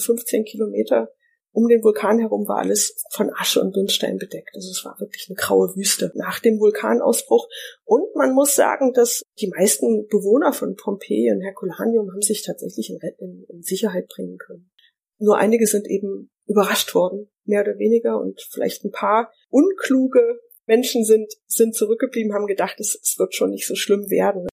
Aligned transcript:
15 0.00 0.44
Kilometer 0.44 1.10
um 1.56 1.68
den 1.68 1.82
Vulkan 1.82 2.18
herum 2.18 2.46
war 2.46 2.58
alles 2.58 3.02
von 3.12 3.30
Asche 3.34 3.62
und 3.62 3.74
Dünnstein 3.74 4.18
bedeckt. 4.18 4.50
Also 4.54 4.70
es 4.70 4.84
war 4.84 5.00
wirklich 5.00 5.26
eine 5.30 5.36
graue 5.36 5.74
Wüste 5.74 6.12
nach 6.14 6.38
dem 6.38 6.60
Vulkanausbruch. 6.60 7.48
Und 7.84 8.14
man 8.14 8.34
muss 8.34 8.54
sagen, 8.54 8.92
dass 8.92 9.22
die 9.40 9.48
meisten 9.48 10.06
Bewohner 10.08 10.52
von 10.52 10.76
Pompeji 10.76 11.32
und 11.32 11.40
Herculaneum 11.40 12.12
haben 12.12 12.20
sich 12.20 12.42
tatsächlich 12.42 12.90
in, 12.90 12.98
in, 13.18 13.46
in 13.48 13.62
Sicherheit 13.62 14.06
bringen 14.08 14.36
können. 14.36 14.70
Nur 15.18 15.38
einige 15.38 15.66
sind 15.66 15.88
eben 15.88 16.30
überrascht 16.44 16.94
worden, 16.94 17.30
mehr 17.46 17.62
oder 17.62 17.78
weniger, 17.78 18.20
und 18.20 18.38
vielleicht 18.50 18.84
ein 18.84 18.90
paar 18.90 19.32
unkluge 19.48 20.40
Menschen 20.66 21.06
sind, 21.06 21.32
sind 21.46 21.74
zurückgeblieben, 21.74 22.34
haben 22.34 22.46
gedacht, 22.46 22.78
es, 22.80 23.00
es 23.02 23.18
wird 23.18 23.34
schon 23.34 23.48
nicht 23.50 23.66
so 23.66 23.74
schlimm 23.74 24.10
werden. 24.10 24.46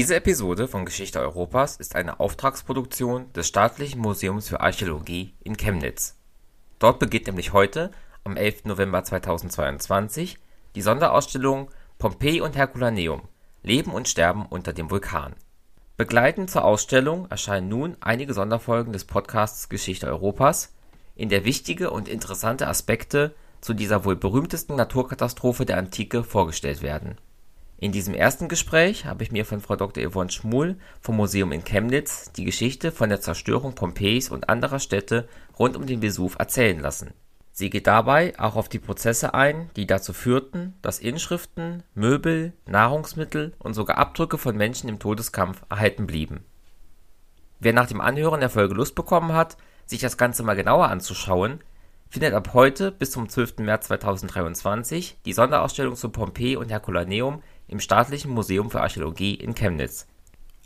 Diese 0.00 0.16
Episode 0.16 0.66
von 0.66 0.86
Geschichte 0.86 1.20
Europas 1.20 1.76
ist 1.76 1.94
eine 1.94 2.20
Auftragsproduktion 2.20 3.30
des 3.34 3.46
Staatlichen 3.46 4.00
Museums 4.00 4.48
für 4.48 4.62
Archäologie 4.62 5.34
in 5.44 5.58
Chemnitz. 5.58 6.16
Dort 6.78 6.98
beginnt 7.00 7.26
nämlich 7.26 7.52
heute, 7.52 7.90
am 8.24 8.38
11. 8.38 8.64
November 8.64 9.04
2022, 9.04 10.38
die 10.74 10.80
Sonderausstellung 10.80 11.70
Pompeji 11.98 12.40
und 12.40 12.56
Herculaneum– 12.56 13.28
Leben 13.62 13.92
und 13.92 14.08
Sterben 14.08 14.46
unter 14.46 14.72
dem 14.72 14.90
Vulkan. 14.90 15.34
Begleitend 15.98 16.50
zur 16.50 16.64
Ausstellung 16.64 17.26
erscheinen 17.28 17.68
nun 17.68 17.98
einige 18.00 18.32
Sonderfolgen 18.32 18.94
des 18.94 19.04
Podcasts 19.04 19.68
Geschichte 19.68 20.06
Europas, 20.06 20.72
in 21.14 21.28
der 21.28 21.44
wichtige 21.44 21.90
und 21.90 22.08
interessante 22.08 22.68
Aspekte 22.68 23.34
zu 23.60 23.74
dieser 23.74 24.06
wohl 24.06 24.16
berühmtesten 24.16 24.76
Naturkatastrophe 24.76 25.66
der 25.66 25.76
Antike 25.76 26.24
vorgestellt 26.24 26.80
werden 26.80 27.18
in 27.80 27.92
diesem 27.92 28.12
ersten 28.12 28.48
Gespräch 28.48 29.06
habe 29.06 29.22
ich 29.22 29.32
mir 29.32 29.46
von 29.46 29.62
Frau 29.62 29.74
Dr. 29.74 30.06
Yvonne 30.06 30.30
Schmuhl 30.30 30.76
vom 31.00 31.16
Museum 31.16 31.50
in 31.50 31.64
Chemnitz 31.64 32.30
die 32.32 32.44
Geschichte 32.44 32.92
von 32.92 33.08
der 33.08 33.22
Zerstörung 33.22 33.74
Pompeis 33.74 34.28
und 34.28 34.50
anderer 34.50 34.80
Städte 34.80 35.26
rund 35.58 35.76
um 35.76 35.86
den 35.86 36.02
Vesuv 36.02 36.36
erzählen 36.38 36.78
lassen. 36.78 37.14
Sie 37.52 37.70
geht 37.70 37.86
dabei 37.86 38.38
auch 38.38 38.56
auf 38.56 38.68
die 38.68 38.78
Prozesse 38.78 39.32
ein, 39.32 39.70
die 39.76 39.86
dazu 39.86 40.12
führten, 40.12 40.74
dass 40.82 40.98
Inschriften, 40.98 41.82
Möbel, 41.94 42.52
Nahrungsmittel 42.66 43.54
und 43.58 43.72
sogar 43.72 43.96
Abdrücke 43.96 44.36
von 44.36 44.58
Menschen 44.58 44.90
im 44.90 44.98
Todeskampf 44.98 45.62
erhalten 45.70 46.06
blieben. 46.06 46.44
Wer 47.60 47.72
nach 47.72 47.86
dem 47.86 48.02
Anhören 48.02 48.40
der 48.40 48.50
Folge 48.50 48.74
Lust 48.74 48.94
bekommen 48.94 49.32
hat, 49.32 49.56
sich 49.86 50.00
das 50.00 50.18
Ganze 50.18 50.42
mal 50.42 50.54
genauer 50.54 50.88
anzuschauen, 50.88 51.60
findet 52.10 52.34
ab 52.34 52.52
heute 52.52 52.92
bis 52.92 53.10
zum 53.12 53.28
12. 53.28 53.58
März 53.60 53.86
2023 53.86 55.16
die 55.24 55.32
Sonderausstellung 55.32 55.96
zu 55.96 56.10
Pompeji 56.10 56.56
und 56.56 56.70
Herculaneum 56.70 57.42
im 57.70 57.80
Staatlichen 57.80 58.30
Museum 58.30 58.70
für 58.70 58.82
Archäologie 58.82 59.34
in 59.34 59.54
Chemnitz. 59.54 60.06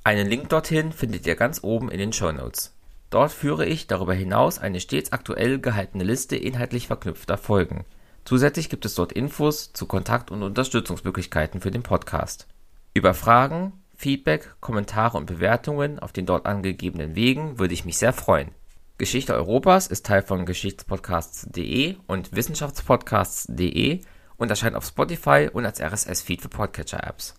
Einen 0.02 0.26
Link 0.26 0.48
dorthin 0.48 0.92
findet 0.92 1.26
ihr 1.26 1.36
ganz 1.36 1.62
oben 1.62 1.90
in 1.90 1.98
den 1.98 2.12
Shownotes. 2.12 2.74
Dort 3.10 3.30
führe 3.30 3.64
ich 3.64 3.86
darüber 3.86 4.14
hinaus 4.14 4.58
eine 4.58 4.80
stets 4.80 5.12
aktuell 5.12 5.60
gehaltene 5.60 6.04
Liste 6.04 6.36
inhaltlich 6.36 6.88
verknüpfter 6.88 7.38
Folgen. 7.38 7.84
Zusätzlich 8.24 8.70
gibt 8.70 8.84
es 8.84 8.94
dort 8.94 9.12
Infos 9.12 9.72
zu 9.72 9.86
Kontakt- 9.86 10.30
und 10.30 10.42
Unterstützungsmöglichkeiten 10.42 11.60
für 11.60 11.70
den 11.70 11.82
Podcast. 11.82 12.48
Über 12.92 13.14
Fragen, 13.14 13.72
Feedback, 13.94 14.56
Kommentare 14.60 15.16
und 15.16 15.26
Bewertungen 15.26 15.98
auf 15.98 16.12
den 16.12 16.26
dort 16.26 16.46
angegebenen 16.46 17.14
Wegen 17.14 17.58
würde 17.58 17.74
ich 17.74 17.84
mich 17.84 17.98
sehr 17.98 18.12
freuen. 18.12 18.50
Geschichte 18.98 19.34
Europas 19.34 19.86
ist 19.86 20.06
Teil 20.06 20.22
von 20.22 20.46
Geschichtspodcasts.de 20.46 21.96
und 22.06 22.34
Wissenschaftspodcasts.de 22.34 24.00
und 24.36 24.50
erscheint 24.50 24.76
auf 24.76 24.84
Spotify 24.84 25.48
und 25.52 25.64
als 25.64 25.80
RSS-Feed 25.80 26.42
für 26.42 26.48
Podcatcher-Apps. 26.48 27.34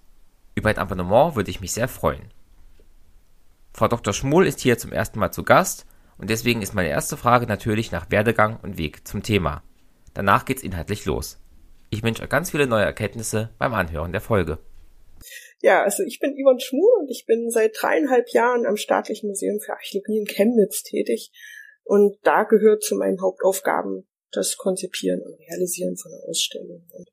Über 0.56 0.70
ein 0.70 0.78
Abonnement 0.78 1.36
würde 1.36 1.52
ich 1.52 1.62
mich 1.62 1.74
sehr 1.74 1.88
freuen. 1.88 2.32
Frau 3.74 3.88
Dr. 3.88 4.14
Schmuhl 4.14 4.48
ist 4.48 4.62
hier 4.62 4.78
zum 4.78 4.92
ersten 4.92 5.20
Mal 5.20 5.32
zu 5.32 5.44
Gast 5.44 5.86
und 6.18 6.30
deswegen 6.30 6.62
ist 6.62 6.74
meine 6.74 6.90
erste 6.90 7.18
Frage 7.18 7.46
natürlich 7.46 7.92
nach 7.92 8.10
Werdegang 8.10 8.60
und 8.62 8.78
Weg 8.78 9.08
zum 9.08 9.22
Thema. 9.22 9.64
Danach 10.14 10.46
geht's 10.46 10.64
inhaltlich 10.64 11.06
los. 11.06 11.40
Ich 11.90 12.04
wünsche 12.04 12.24
euch 12.24 12.30
ganz 12.30 12.52
viele 12.52 12.68
neue 12.68 12.86
Erkenntnisse 12.86 13.50
beim 13.60 13.74
Anhören 13.74 14.14
der 14.14 14.22
Folge. 14.22 14.60
Ja, 15.62 15.84
also 15.84 16.04
ich 16.04 16.20
bin 16.20 16.34
Yvonne 16.34 16.60
Schmuhl 16.60 16.92
und 17.00 17.10
ich 17.10 17.26
bin 17.26 17.50
seit 17.50 17.76
dreieinhalb 17.80 18.30
Jahren 18.30 18.66
am 18.66 18.78
Staatlichen 18.78 19.28
Museum 19.28 19.60
für 19.60 19.74
Archäologie 19.74 20.20
in 20.20 20.26
Chemnitz 20.26 20.84
tätig. 20.84 21.32
Und 21.84 22.18
da 22.24 22.44
gehört 22.44 22.84
zu 22.84 22.96
meinen 22.96 23.22
Hauptaufgaben 23.22 24.08
das 24.36 24.58
Konzipieren 24.58 25.22
und 25.22 25.40
Realisieren 25.40 25.98
von 25.98 26.12
Ausstellungen. 26.28 26.88
Und 26.92 27.10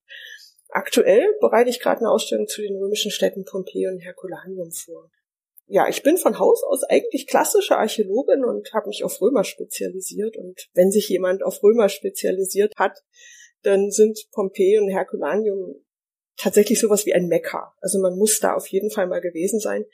aktuell 0.68 1.26
bereite 1.40 1.70
ich 1.70 1.80
gerade 1.80 2.00
eine 2.00 2.10
Ausstellung 2.10 2.46
zu 2.46 2.62
den 2.62 2.76
römischen 2.76 3.10
Städten 3.10 3.44
Pompeji 3.44 3.88
und 3.88 4.00
Herculaneum 4.00 4.72
vor. 4.72 5.10
Ja, 5.66 5.88
ich 5.88 6.02
bin 6.02 6.18
von 6.18 6.38
Haus 6.38 6.62
aus 6.64 6.84
eigentlich 6.84 7.26
klassische 7.26 7.78
Archäologin 7.78 8.44
und 8.44 8.72
habe 8.74 8.88
mich 8.88 9.04
auf 9.04 9.20
Römer 9.22 9.44
spezialisiert. 9.44 10.36
Und 10.36 10.68
wenn 10.74 10.90
sich 10.90 11.08
jemand 11.08 11.42
auf 11.42 11.62
Römer 11.62 11.88
spezialisiert 11.88 12.74
hat, 12.76 12.98
dann 13.62 13.90
sind 13.90 14.28
Pompeji 14.32 14.78
und 14.78 14.90
Herculaneum 14.90 15.82
tatsächlich 16.36 16.78
sowas 16.78 17.06
wie 17.06 17.14
ein 17.14 17.26
Mekka. 17.26 17.74
Also 17.80 18.00
man 18.00 18.18
muss 18.18 18.40
da 18.40 18.54
auf 18.54 18.66
jeden 18.66 18.90
Fall 18.90 19.06
mal 19.06 19.20
gewesen 19.20 19.60
sein. 19.60 19.86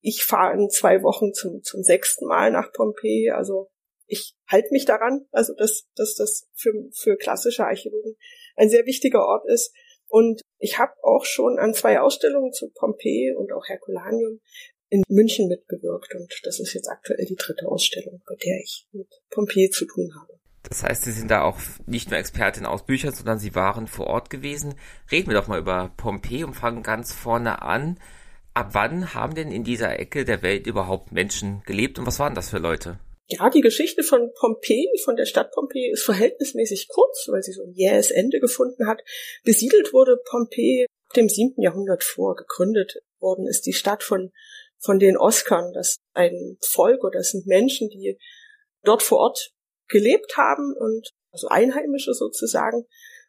Ich 0.00 0.22
fahre 0.22 0.54
in 0.54 0.68
zwei 0.68 1.02
Wochen 1.02 1.32
zum, 1.32 1.62
zum 1.62 1.82
sechsten 1.82 2.26
Mal 2.26 2.50
nach 2.50 2.72
Pompeji, 2.72 3.30
also 3.30 3.71
ich 4.12 4.34
halte 4.46 4.68
mich 4.72 4.84
daran, 4.84 5.26
also 5.32 5.54
dass, 5.54 5.88
dass 5.96 6.14
das 6.14 6.46
für, 6.54 6.72
für 6.92 7.16
klassische 7.16 7.64
Archäologen 7.64 8.16
ein 8.56 8.68
sehr 8.68 8.84
wichtiger 8.84 9.24
Ort 9.24 9.48
ist. 9.48 9.74
Und 10.06 10.42
ich 10.58 10.78
habe 10.78 10.92
auch 11.02 11.24
schon 11.24 11.58
an 11.58 11.72
zwei 11.72 11.98
Ausstellungen 11.98 12.52
zu 12.52 12.70
Pompeji 12.74 13.34
und 13.34 13.50
auch 13.52 13.66
Herculaneum 13.66 14.40
in 14.90 15.02
München 15.08 15.48
mitgewirkt. 15.48 16.14
Und 16.14 16.30
das 16.42 16.60
ist 16.60 16.74
jetzt 16.74 16.90
aktuell 16.90 17.24
die 17.24 17.36
dritte 17.36 17.66
Ausstellung, 17.66 18.20
bei 18.26 18.34
der 18.44 18.60
ich 18.60 18.86
mit 18.92 19.08
Pompeji 19.30 19.70
zu 19.70 19.86
tun 19.86 20.12
habe. 20.20 20.38
Das 20.64 20.84
heißt, 20.84 21.04
Sie 21.04 21.12
sind 21.12 21.30
da 21.30 21.42
auch 21.42 21.58
nicht 21.86 22.10
nur 22.10 22.18
Expertin 22.18 22.66
aus 22.66 22.84
Büchern, 22.84 23.14
sondern 23.14 23.38
Sie 23.38 23.54
waren 23.54 23.86
vor 23.86 24.08
Ort 24.08 24.28
gewesen. 24.28 24.74
Reden 25.10 25.30
wir 25.30 25.38
doch 25.38 25.48
mal 25.48 25.58
über 25.58 25.90
Pompeji 25.96 26.44
und 26.44 26.52
fangen 26.52 26.82
ganz 26.82 27.14
vorne 27.14 27.62
an. 27.62 27.98
Ab 28.52 28.70
wann 28.72 29.14
haben 29.14 29.34
denn 29.34 29.50
in 29.50 29.64
dieser 29.64 29.98
Ecke 29.98 30.26
der 30.26 30.42
Welt 30.42 30.66
überhaupt 30.66 31.12
Menschen 31.12 31.62
gelebt 31.64 31.98
und 31.98 32.06
was 32.06 32.18
waren 32.18 32.34
das 32.34 32.50
für 32.50 32.58
Leute? 32.58 32.98
Ja, 33.26 33.48
die 33.50 33.60
Geschichte 33.60 34.02
von 34.02 34.32
Pompeji, 34.34 34.98
von 35.04 35.16
der 35.16 35.26
Stadt 35.26 35.52
Pompeji, 35.52 35.92
ist 35.92 36.04
verhältnismäßig 36.04 36.88
kurz, 36.88 37.28
weil 37.28 37.42
sie 37.42 37.52
so 37.52 37.62
ein 37.62 37.72
jähes 37.72 38.10
Ende 38.10 38.40
gefunden 38.40 38.86
hat. 38.86 39.02
Besiedelt 39.44 39.92
wurde 39.92 40.18
Pompeji 40.24 40.86
dem 41.16 41.28
siebten 41.28 41.62
Jahrhundert 41.62 42.04
vor. 42.04 42.34
Gegründet 42.34 43.02
worden 43.20 43.46
ist 43.46 43.66
die 43.66 43.72
Stadt 43.72 44.02
von, 44.02 44.32
von 44.78 44.98
den 44.98 45.16
Oskern. 45.16 45.72
Das 45.72 45.90
ist 45.90 46.00
ein 46.14 46.58
Volk 46.60 47.04
oder 47.04 47.18
das 47.18 47.30
sind 47.30 47.46
Menschen, 47.46 47.88
die 47.88 48.18
dort 48.82 49.02
vor 49.02 49.18
Ort 49.18 49.52
gelebt 49.88 50.36
haben 50.36 50.74
und 50.76 51.10
also 51.30 51.48
Einheimische 51.48 52.14
sozusagen. 52.14 52.86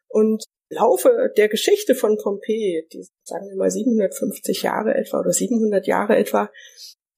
Und 0.08 0.44
Laufe 0.70 1.32
der 1.36 1.48
Geschichte 1.48 1.94
von 1.94 2.16
Pompeji, 2.16 2.88
die 2.92 3.06
sagen 3.22 3.48
wir 3.48 3.56
mal 3.56 3.70
750 3.70 4.62
Jahre 4.62 4.94
etwa 4.94 5.20
oder 5.20 5.32
700 5.32 5.86
Jahre 5.86 6.16
etwa, 6.16 6.50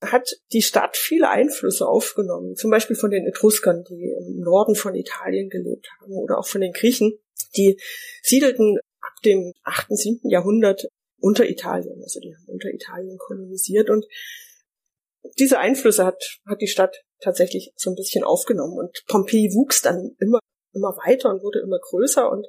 hat 0.03 0.37
die 0.53 0.63
Stadt 0.63 0.97
viele 0.97 1.31
Einflüsse 1.31 1.87
aufgenommen, 1.87 2.55
zum 2.57 2.71
Beispiel 2.71 2.97
von 2.97 3.11
den 3.11 3.27
Etruskern, 3.27 3.85
die 3.89 4.15
im 4.19 4.41
Norden 4.41 4.75
von 4.75 4.95
Italien 4.95 5.49
gelebt 5.49 5.89
haben, 6.01 6.13
oder 6.13 6.39
auch 6.39 6.47
von 6.47 6.61
den 6.61 6.73
Griechen, 6.73 7.19
die 7.57 7.81
siedelten 8.23 8.79
ab 9.01 9.23
dem 9.25 9.53
8., 9.65 9.89
7. 9.91 10.29
Jahrhundert 10.29 10.87
unter 11.19 11.49
Italien, 11.49 12.03
also 12.03 12.21
die 12.21 12.35
haben 12.35 12.45
unter 12.47 12.69
Italien 12.69 13.17
kolonisiert 13.19 13.89
und 13.89 14.07
diese 15.39 15.59
Einflüsse 15.59 16.05
hat, 16.05 16.39
hat 16.47 16.61
die 16.61 16.69
Stadt 16.69 17.03
tatsächlich 17.21 17.73
so 17.77 17.91
ein 17.91 17.97
bisschen 17.97 18.23
aufgenommen 18.23 18.79
und 18.79 19.03
Pompeji 19.09 19.53
wuchs 19.55 19.83
dann 19.83 20.15
immer, 20.21 20.39
immer 20.73 20.97
weiter 21.05 21.31
und 21.31 21.43
wurde 21.43 21.61
immer 21.61 21.79
größer 21.81 22.31
und 22.31 22.47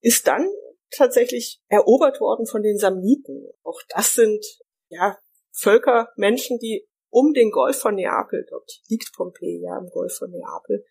ist 0.00 0.26
dann 0.26 0.48
tatsächlich 0.90 1.60
erobert 1.68 2.20
worden 2.20 2.46
von 2.46 2.62
den 2.62 2.78
Samniten. 2.78 3.48
Auch 3.62 3.80
das 3.88 4.14
sind, 4.14 4.44
ja, 4.88 5.18
Völker, 5.52 6.08
Menschen, 6.16 6.58
die 6.58 6.86
um 7.10 7.32
den 7.32 7.50
Golf 7.50 7.78
von 7.78 7.96
Neapel, 7.96 8.46
dort 8.48 8.80
liegt 8.88 9.12
Pompeji 9.14 9.62
ja 9.62 9.78
im 9.78 9.88
Golf 9.88 10.16
von 10.16 10.30
Neapel, 10.30 10.84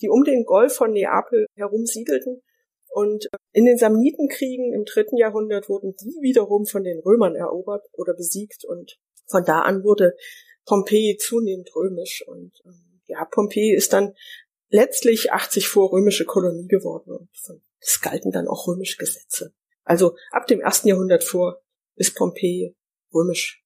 die 0.00 0.08
um 0.08 0.24
den 0.24 0.44
Golf 0.44 0.74
von 0.74 0.92
Neapel 0.92 1.46
herum 1.56 1.84
siedelten. 1.84 2.42
Und 2.88 3.26
äh, 3.26 3.36
in 3.52 3.64
den 3.64 3.76
Samnitenkriegen 3.76 4.72
im 4.72 4.84
dritten 4.84 5.16
Jahrhundert 5.16 5.68
wurden 5.68 5.96
die 5.96 6.16
wiederum 6.20 6.64
von 6.66 6.84
den 6.84 7.00
Römern 7.00 7.34
erobert 7.34 7.86
oder 7.92 8.14
besiegt. 8.14 8.64
Und 8.64 8.98
von 9.26 9.44
da 9.44 9.62
an 9.62 9.82
wurde 9.82 10.14
Pompeji 10.64 11.16
zunehmend 11.16 11.74
römisch 11.74 12.24
und 12.26 12.52
ähm, 12.64 13.00
ja, 13.06 13.24
Pompeji 13.24 13.74
ist 13.74 13.92
dann 13.92 14.14
letztlich 14.68 15.32
80 15.32 15.68
vor 15.68 15.92
römische 15.92 16.24
Kolonie 16.24 16.66
geworden 16.66 17.12
und 17.12 17.28
es 17.80 18.00
galten 18.00 18.32
dann 18.32 18.48
auch 18.48 18.66
römische 18.66 18.96
Gesetze. 18.96 19.54
Also 19.84 20.16
ab 20.30 20.46
dem 20.46 20.60
ersten 20.60 20.88
Jahrhundert 20.88 21.22
vor 21.22 21.62
ist 21.96 22.16
Pompeji 22.16 22.74
römisch. 23.12 23.63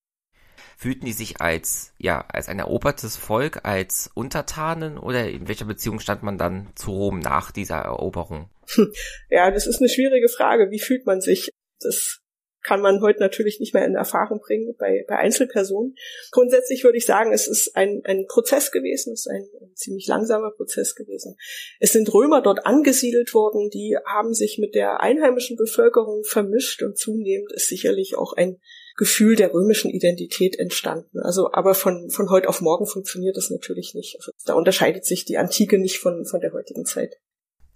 Fühlten 0.80 1.06
die 1.06 1.12
sich 1.12 1.40
als, 1.40 1.92
ja, 1.98 2.24
als 2.28 2.48
ein 2.48 2.60
erobertes 2.60 3.16
Volk, 3.16 3.64
als 3.64 4.08
Untertanen 4.14 4.96
oder 4.96 5.28
in 5.28 5.48
welcher 5.48 5.64
Beziehung 5.64 5.98
stand 5.98 6.22
man 6.22 6.38
dann 6.38 6.68
zu 6.76 6.92
Rom 6.92 7.18
nach 7.18 7.50
dieser 7.50 7.78
Eroberung? 7.78 8.48
Ja, 9.28 9.50
das 9.50 9.66
ist 9.66 9.80
eine 9.80 9.88
schwierige 9.88 10.28
Frage. 10.28 10.70
Wie 10.70 10.78
fühlt 10.78 11.04
man 11.04 11.20
sich? 11.20 11.50
Das 11.80 12.20
kann 12.68 12.82
man 12.82 13.00
heute 13.00 13.20
natürlich 13.20 13.60
nicht 13.60 13.72
mehr 13.72 13.86
in 13.86 13.94
Erfahrung 13.94 14.40
bringen 14.40 14.74
bei, 14.78 15.04
bei 15.08 15.16
Einzelpersonen. 15.16 15.96
Grundsätzlich 16.30 16.84
würde 16.84 16.98
ich 16.98 17.06
sagen, 17.06 17.32
es 17.32 17.48
ist 17.48 17.74
ein, 17.74 18.02
ein 18.04 18.26
Prozess 18.26 18.70
gewesen, 18.70 19.14
es 19.14 19.20
ist 19.20 19.30
ein, 19.30 19.48
ein 19.60 19.74
ziemlich 19.74 20.06
langsamer 20.06 20.50
Prozess 20.50 20.94
gewesen. 20.94 21.36
Es 21.80 21.92
sind 21.92 22.12
Römer 22.12 22.42
dort 22.42 22.66
angesiedelt 22.66 23.32
worden, 23.32 23.70
die 23.70 23.96
haben 24.04 24.34
sich 24.34 24.58
mit 24.58 24.74
der 24.74 25.00
einheimischen 25.00 25.56
Bevölkerung 25.56 26.24
vermischt 26.24 26.82
und 26.82 26.98
zunehmend 26.98 27.52
ist 27.52 27.68
sicherlich 27.68 28.18
auch 28.18 28.34
ein 28.34 28.60
Gefühl 28.98 29.36
der 29.36 29.54
römischen 29.54 29.90
Identität 29.90 30.58
entstanden. 30.58 31.20
Also, 31.20 31.52
aber 31.52 31.74
von, 31.74 32.10
von 32.10 32.28
heute 32.30 32.48
auf 32.48 32.60
morgen 32.60 32.86
funktioniert 32.86 33.36
das 33.36 33.48
natürlich 33.48 33.94
nicht. 33.94 34.16
Also, 34.16 34.32
da 34.44 34.54
unterscheidet 34.54 35.06
sich 35.06 35.24
die 35.24 35.38
Antike 35.38 35.78
nicht 35.78 35.98
von, 35.98 36.26
von 36.26 36.40
der 36.40 36.52
heutigen 36.52 36.84
Zeit. 36.84 37.16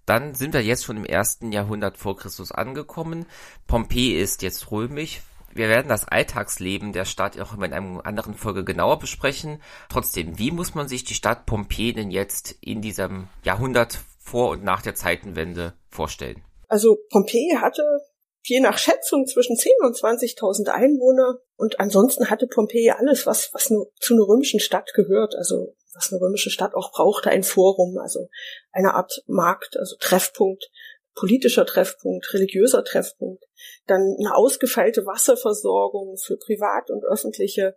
Dann 0.05 0.35
sind 0.35 0.53
wir 0.53 0.61
jetzt 0.61 0.83
schon 0.83 0.97
im 0.97 1.05
ersten 1.05 1.51
Jahrhundert 1.51 1.97
vor 1.97 2.17
Christus 2.17 2.51
angekommen. 2.51 3.25
Pompeji 3.67 4.19
ist 4.19 4.41
jetzt 4.41 4.71
römisch. 4.71 5.21
Wir 5.53 5.69
werden 5.69 5.87
das 5.87 6.07
Alltagsleben 6.07 6.93
der 6.93 7.05
Stadt 7.05 7.39
auch 7.39 7.53
in 7.53 7.63
einer 7.63 8.05
anderen 8.05 8.33
Folge 8.33 8.63
genauer 8.63 8.99
besprechen. 8.99 9.61
Trotzdem, 9.89 10.39
wie 10.39 10.51
muss 10.51 10.73
man 10.73 10.87
sich 10.87 11.03
die 11.03 11.13
Stadt 11.13 11.45
Pompeji 11.45 11.93
denn 11.93 12.09
jetzt 12.09 12.55
in 12.59 12.81
diesem 12.81 13.27
Jahrhundert 13.43 13.99
vor 14.19 14.49
und 14.49 14.63
nach 14.63 14.81
der 14.81 14.95
Zeitenwende 14.95 15.73
vorstellen? 15.89 16.41
Also 16.67 16.97
Pompeji 17.11 17.55
hatte 17.61 17.83
je 18.41 18.59
nach 18.59 18.77
Schätzung 18.77 19.27
zwischen 19.27 19.55
10 19.55 19.71
und 19.81 19.95
20.000 19.95 20.69
Einwohner 20.69 21.39
und 21.55 21.79
ansonsten 21.79 22.29
hatte 22.29 22.47
Pompeji 22.47 22.89
alles, 22.91 23.25
was, 23.25 23.51
was 23.53 23.71
zu 23.99 24.13
einer 24.13 24.27
römischen 24.27 24.59
Stadt 24.59 24.93
gehört. 24.93 25.35
Also 25.35 25.75
was 25.95 26.11
eine 26.11 26.21
römische 26.21 26.49
Stadt 26.49 26.73
auch 26.75 26.91
brauchte, 26.91 27.29
ein 27.29 27.43
Forum, 27.43 27.97
also 27.97 28.29
eine 28.71 28.93
Art 28.93 29.23
Markt, 29.27 29.77
also 29.77 29.95
Treffpunkt, 29.99 30.69
politischer 31.15 31.65
Treffpunkt, 31.65 32.33
religiöser 32.33 32.83
Treffpunkt, 32.83 33.43
dann 33.85 34.15
eine 34.19 34.35
ausgefeilte 34.35 35.05
Wasserversorgung 35.05 36.17
für 36.17 36.37
privat 36.37 36.89
und 36.89 37.05
öffentliche 37.05 37.75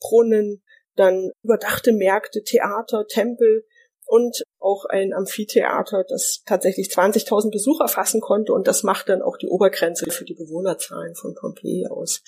Brunnen, 0.00 0.62
dann 0.96 1.30
überdachte 1.42 1.92
Märkte, 1.92 2.42
Theater, 2.42 3.06
Tempel 3.06 3.64
und 4.04 4.42
auch 4.58 4.86
ein 4.86 5.12
Amphitheater, 5.12 6.04
das 6.08 6.42
tatsächlich 6.46 6.88
20.000 6.88 7.50
Besucher 7.50 7.88
fassen 7.88 8.20
konnte. 8.20 8.52
Und 8.52 8.66
das 8.66 8.82
macht 8.82 9.10
dann 9.10 9.22
auch 9.22 9.36
die 9.36 9.48
Obergrenze 9.48 10.10
für 10.10 10.24
die 10.24 10.34
Bewohnerzahlen 10.34 11.14
von 11.14 11.34
Pompeji 11.34 11.86
aus. 11.88 12.22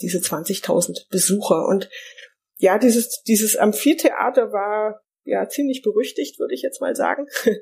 Diese 0.00 0.18
20.000 0.18 1.08
Besucher. 1.08 1.66
Und 1.68 1.88
ja, 2.58 2.78
dieses, 2.78 3.22
dieses 3.22 3.56
Amphitheater 3.56 4.52
war 4.52 5.00
ja 5.24 5.48
ziemlich 5.48 5.82
berüchtigt, 5.82 6.38
würde 6.38 6.54
ich 6.54 6.62
jetzt 6.62 6.80
mal 6.80 6.94
sagen. 6.94 7.26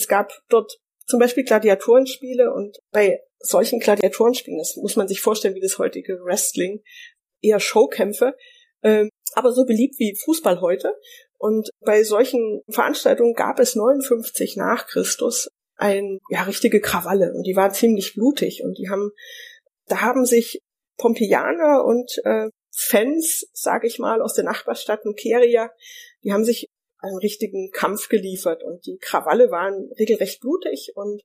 Es 0.00 0.06
gab 0.06 0.30
dort 0.48 0.78
zum 1.06 1.18
Beispiel 1.18 1.42
Gladiatorenspiele 1.42 2.52
und 2.52 2.78
bei 2.92 3.18
solchen 3.40 3.80
Gladiatorenspielen, 3.80 4.56
das 4.56 4.76
muss 4.76 4.94
man 4.94 5.08
sich 5.08 5.20
vorstellen 5.20 5.56
wie 5.56 5.60
das 5.60 5.78
heutige 5.78 6.20
Wrestling, 6.22 6.84
eher 7.42 7.58
Showkämpfe, 7.58 8.36
äh, 8.82 9.08
aber 9.34 9.52
so 9.52 9.64
beliebt 9.64 9.98
wie 9.98 10.14
Fußball 10.14 10.60
heute. 10.60 10.94
Und 11.36 11.70
bei 11.80 12.04
solchen 12.04 12.62
Veranstaltungen 12.68 13.34
gab 13.34 13.58
es 13.58 13.74
59 13.74 14.56
nach 14.56 14.86
Christus 14.86 15.48
ein, 15.76 16.18
ja, 16.28 16.42
richtige 16.42 16.80
Krawalle 16.80 17.32
und 17.34 17.44
die 17.44 17.56
waren 17.56 17.72
ziemlich 17.72 18.14
blutig 18.14 18.62
und 18.64 18.78
die 18.78 18.88
haben, 18.88 19.10
da 19.86 20.00
haben 20.00 20.26
sich 20.26 20.60
Pompeianer 20.96 21.84
und 21.84 22.10
äh, 22.24 22.50
Fans, 22.80 23.48
sage 23.52 23.88
ich 23.88 23.98
mal, 23.98 24.22
aus 24.22 24.34
der 24.34 24.44
Nachbarstadt 24.44 25.04
Nukeria, 25.04 25.72
die 26.22 26.32
haben 26.32 26.44
sich 26.44 26.68
einen 26.98 27.18
richtigen 27.18 27.72
Kampf 27.72 28.08
geliefert 28.08 28.62
und 28.62 28.86
die 28.86 28.98
Krawalle 28.98 29.50
waren 29.50 29.90
regelrecht 29.98 30.40
blutig 30.40 30.92
und 30.94 31.22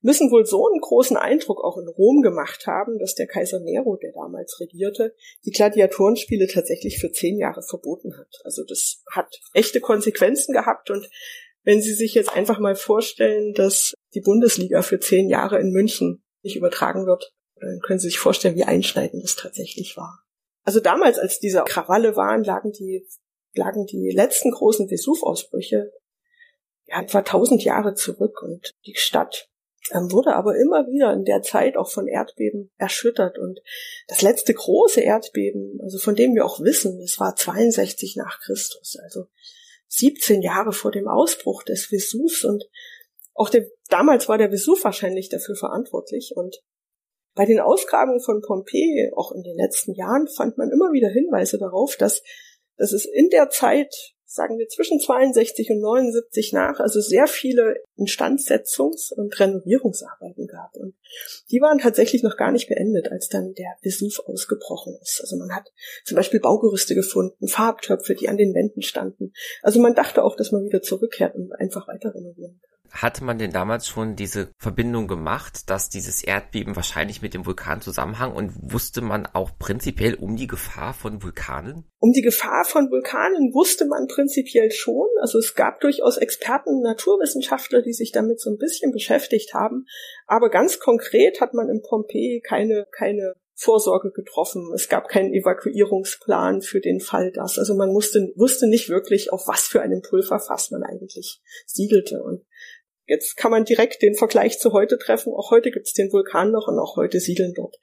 müssen 0.00 0.30
wohl 0.30 0.46
so 0.46 0.68
einen 0.68 0.80
großen 0.80 1.16
Eindruck 1.16 1.64
auch 1.64 1.76
in 1.76 1.88
Rom 1.88 2.22
gemacht 2.22 2.68
haben, 2.68 3.00
dass 3.00 3.16
der 3.16 3.26
Kaiser 3.26 3.58
Nero, 3.58 3.96
der 3.96 4.12
damals 4.12 4.60
regierte, 4.60 5.16
die 5.44 5.50
Gladiatorenspiele 5.50 6.46
tatsächlich 6.46 7.00
für 7.00 7.10
zehn 7.10 7.36
Jahre 7.36 7.62
verboten 7.62 8.16
hat. 8.16 8.40
Also 8.44 8.62
das 8.62 9.02
hat 9.10 9.40
echte 9.54 9.80
Konsequenzen 9.80 10.52
gehabt 10.52 10.90
und 10.90 11.10
wenn 11.64 11.82
Sie 11.82 11.94
sich 11.94 12.14
jetzt 12.14 12.32
einfach 12.32 12.60
mal 12.60 12.76
vorstellen, 12.76 13.54
dass 13.54 13.92
die 14.14 14.20
Bundesliga 14.20 14.82
für 14.82 15.00
zehn 15.00 15.28
Jahre 15.28 15.58
in 15.58 15.72
München 15.72 16.22
nicht 16.42 16.54
übertragen 16.54 17.06
wird, 17.06 17.34
dann 17.56 17.80
können 17.80 17.98
Sie 17.98 18.06
sich 18.06 18.20
vorstellen, 18.20 18.54
wie 18.54 18.62
einschneidend 18.62 19.24
das 19.24 19.34
tatsächlich 19.34 19.96
war. 19.96 20.25
Also 20.66 20.80
damals, 20.80 21.18
als 21.18 21.38
diese 21.38 21.62
Krawalle 21.62 22.16
waren, 22.16 22.42
lagen 22.42 22.72
die, 22.72 23.06
lagen 23.54 23.86
die 23.86 24.10
letzten 24.10 24.50
großen 24.50 24.88
Vesuv-Ausbrüche 24.88 25.92
ja, 26.86 27.00
etwa 27.00 27.22
tausend 27.22 27.62
Jahre 27.62 27.94
zurück. 27.94 28.42
Und 28.42 28.74
die 28.84 28.96
Stadt 28.96 29.48
ähm, 29.92 30.10
wurde 30.10 30.34
aber 30.34 30.56
immer 30.56 30.88
wieder 30.88 31.12
in 31.12 31.24
der 31.24 31.42
Zeit 31.42 31.76
auch 31.76 31.88
von 31.88 32.08
Erdbeben 32.08 32.72
erschüttert. 32.78 33.38
Und 33.38 33.60
das 34.08 34.22
letzte 34.22 34.54
große 34.54 35.00
Erdbeben, 35.00 35.78
also 35.84 35.98
von 35.98 36.16
dem 36.16 36.34
wir 36.34 36.44
auch 36.44 36.58
wissen, 36.58 36.98
das 37.00 37.20
war 37.20 37.36
62 37.36 38.16
nach 38.16 38.40
Christus, 38.40 38.96
also 39.00 39.26
17 39.86 40.42
Jahre 40.42 40.72
vor 40.72 40.90
dem 40.90 41.06
Ausbruch 41.06 41.62
des 41.62 41.86
Vesuvs. 41.86 42.42
Und 42.44 42.68
auch 43.34 43.50
der, 43.50 43.68
damals 43.88 44.28
war 44.28 44.36
der 44.36 44.50
Vesuv 44.50 44.82
wahrscheinlich 44.82 45.28
dafür 45.28 45.54
verantwortlich. 45.54 46.32
Und 46.34 46.60
bei 47.36 47.44
den 47.44 47.60
Ausgrabungen 47.60 48.20
von 48.20 48.40
Pompeji, 48.40 49.12
auch 49.14 49.30
in 49.30 49.42
den 49.42 49.56
letzten 49.56 49.92
Jahren, 49.92 50.26
fand 50.26 50.56
man 50.56 50.70
immer 50.70 50.90
wieder 50.92 51.08
Hinweise 51.08 51.58
darauf, 51.58 51.96
dass, 51.96 52.22
dass 52.78 52.92
es 52.92 53.04
in 53.04 53.28
der 53.28 53.50
Zeit, 53.50 53.94
sagen 54.24 54.58
wir 54.58 54.66
zwischen 54.68 54.98
62 54.98 55.70
und 55.70 55.80
79 55.80 56.54
nach, 56.54 56.80
also 56.80 57.00
sehr 57.00 57.26
viele 57.26 57.76
Instandsetzungs- 57.98 59.12
und 59.14 59.38
Renovierungsarbeiten 59.38 60.46
gab. 60.46 60.74
Und 60.76 60.94
die 61.50 61.60
waren 61.60 61.78
tatsächlich 61.78 62.22
noch 62.22 62.38
gar 62.38 62.52
nicht 62.52 62.68
beendet, 62.68 63.12
als 63.12 63.28
dann 63.28 63.52
der 63.52 63.76
Vesuv 63.82 64.20
ausgebrochen 64.26 64.98
ist. 65.02 65.20
Also 65.20 65.36
man 65.36 65.54
hat 65.54 65.70
zum 66.04 66.16
Beispiel 66.16 66.40
Baugerüste 66.40 66.94
gefunden, 66.94 67.48
Farbtöpfe, 67.48 68.14
die 68.14 68.30
an 68.30 68.38
den 68.38 68.54
Wänden 68.54 68.80
standen. 68.80 69.34
Also 69.62 69.78
man 69.78 69.94
dachte 69.94 70.24
auch, 70.24 70.36
dass 70.36 70.52
man 70.52 70.64
wieder 70.64 70.80
zurückkehrt 70.80 71.34
und 71.34 71.52
einfach 71.52 71.86
weiter 71.86 72.14
renovieren 72.14 72.58
kann. 72.62 72.75
Hatte 72.96 73.24
man 73.24 73.38
denn 73.38 73.52
damals 73.52 73.88
schon 73.88 74.16
diese 74.16 74.50
Verbindung 74.58 75.06
gemacht, 75.06 75.68
dass 75.68 75.90
dieses 75.90 76.24
Erdbeben 76.24 76.76
wahrscheinlich 76.76 77.20
mit 77.20 77.34
dem 77.34 77.44
Vulkan 77.44 77.80
zusammenhang 77.82 78.32
und 78.32 78.52
wusste 78.72 79.02
man 79.02 79.26
auch 79.26 79.50
prinzipiell 79.58 80.14
um 80.14 80.36
die 80.36 80.46
Gefahr 80.46 80.94
von 80.94 81.22
Vulkanen? 81.22 81.84
Um 81.98 82.12
die 82.12 82.22
Gefahr 82.22 82.64
von 82.64 82.90
Vulkanen 82.90 83.52
wusste 83.52 83.86
man 83.86 84.06
prinzipiell 84.06 84.70
schon. 84.70 85.08
Also 85.20 85.38
es 85.38 85.54
gab 85.54 85.80
durchaus 85.80 86.16
Experten, 86.16 86.80
Naturwissenschaftler, 86.80 87.82
die 87.82 87.92
sich 87.92 88.12
damit 88.12 88.40
so 88.40 88.50
ein 88.50 88.58
bisschen 88.58 88.92
beschäftigt 88.92 89.52
haben. 89.52 89.86
Aber 90.26 90.48
ganz 90.48 90.80
konkret 90.80 91.40
hat 91.40 91.52
man 91.52 91.68
in 91.68 91.82
Pompeji 91.82 92.42
keine, 92.46 92.86
keine 92.92 93.34
Vorsorge 93.58 94.10
getroffen. 94.10 94.70
Es 94.74 94.90
gab 94.90 95.08
keinen 95.08 95.32
Evakuierungsplan 95.32 96.60
für 96.60 96.80
den 96.80 97.00
Fall 97.00 97.32
das. 97.32 97.58
Also 97.58 97.74
man 97.74 97.90
musste, 97.90 98.32
wusste 98.36 98.68
nicht 98.68 98.90
wirklich, 98.90 99.32
auf 99.32 99.48
was 99.48 99.62
für 99.62 99.80
einem 99.80 100.02
Pulverfass 100.02 100.70
man 100.70 100.82
eigentlich 100.82 101.40
siedelte. 101.64 102.22
Und 102.22 102.44
Jetzt 103.06 103.36
kann 103.36 103.50
man 103.50 103.64
direkt 103.64 104.02
den 104.02 104.14
Vergleich 104.14 104.58
zu 104.58 104.72
heute 104.72 104.98
treffen. 104.98 105.32
Auch 105.32 105.50
heute 105.50 105.70
gibt 105.70 105.86
es 105.86 105.92
den 105.92 106.12
Vulkan 106.12 106.50
noch 106.50 106.66
und 106.66 106.78
auch 106.78 106.96
heute 106.96 107.20
siedeln 107.20 107.54
dort 107.54 107.76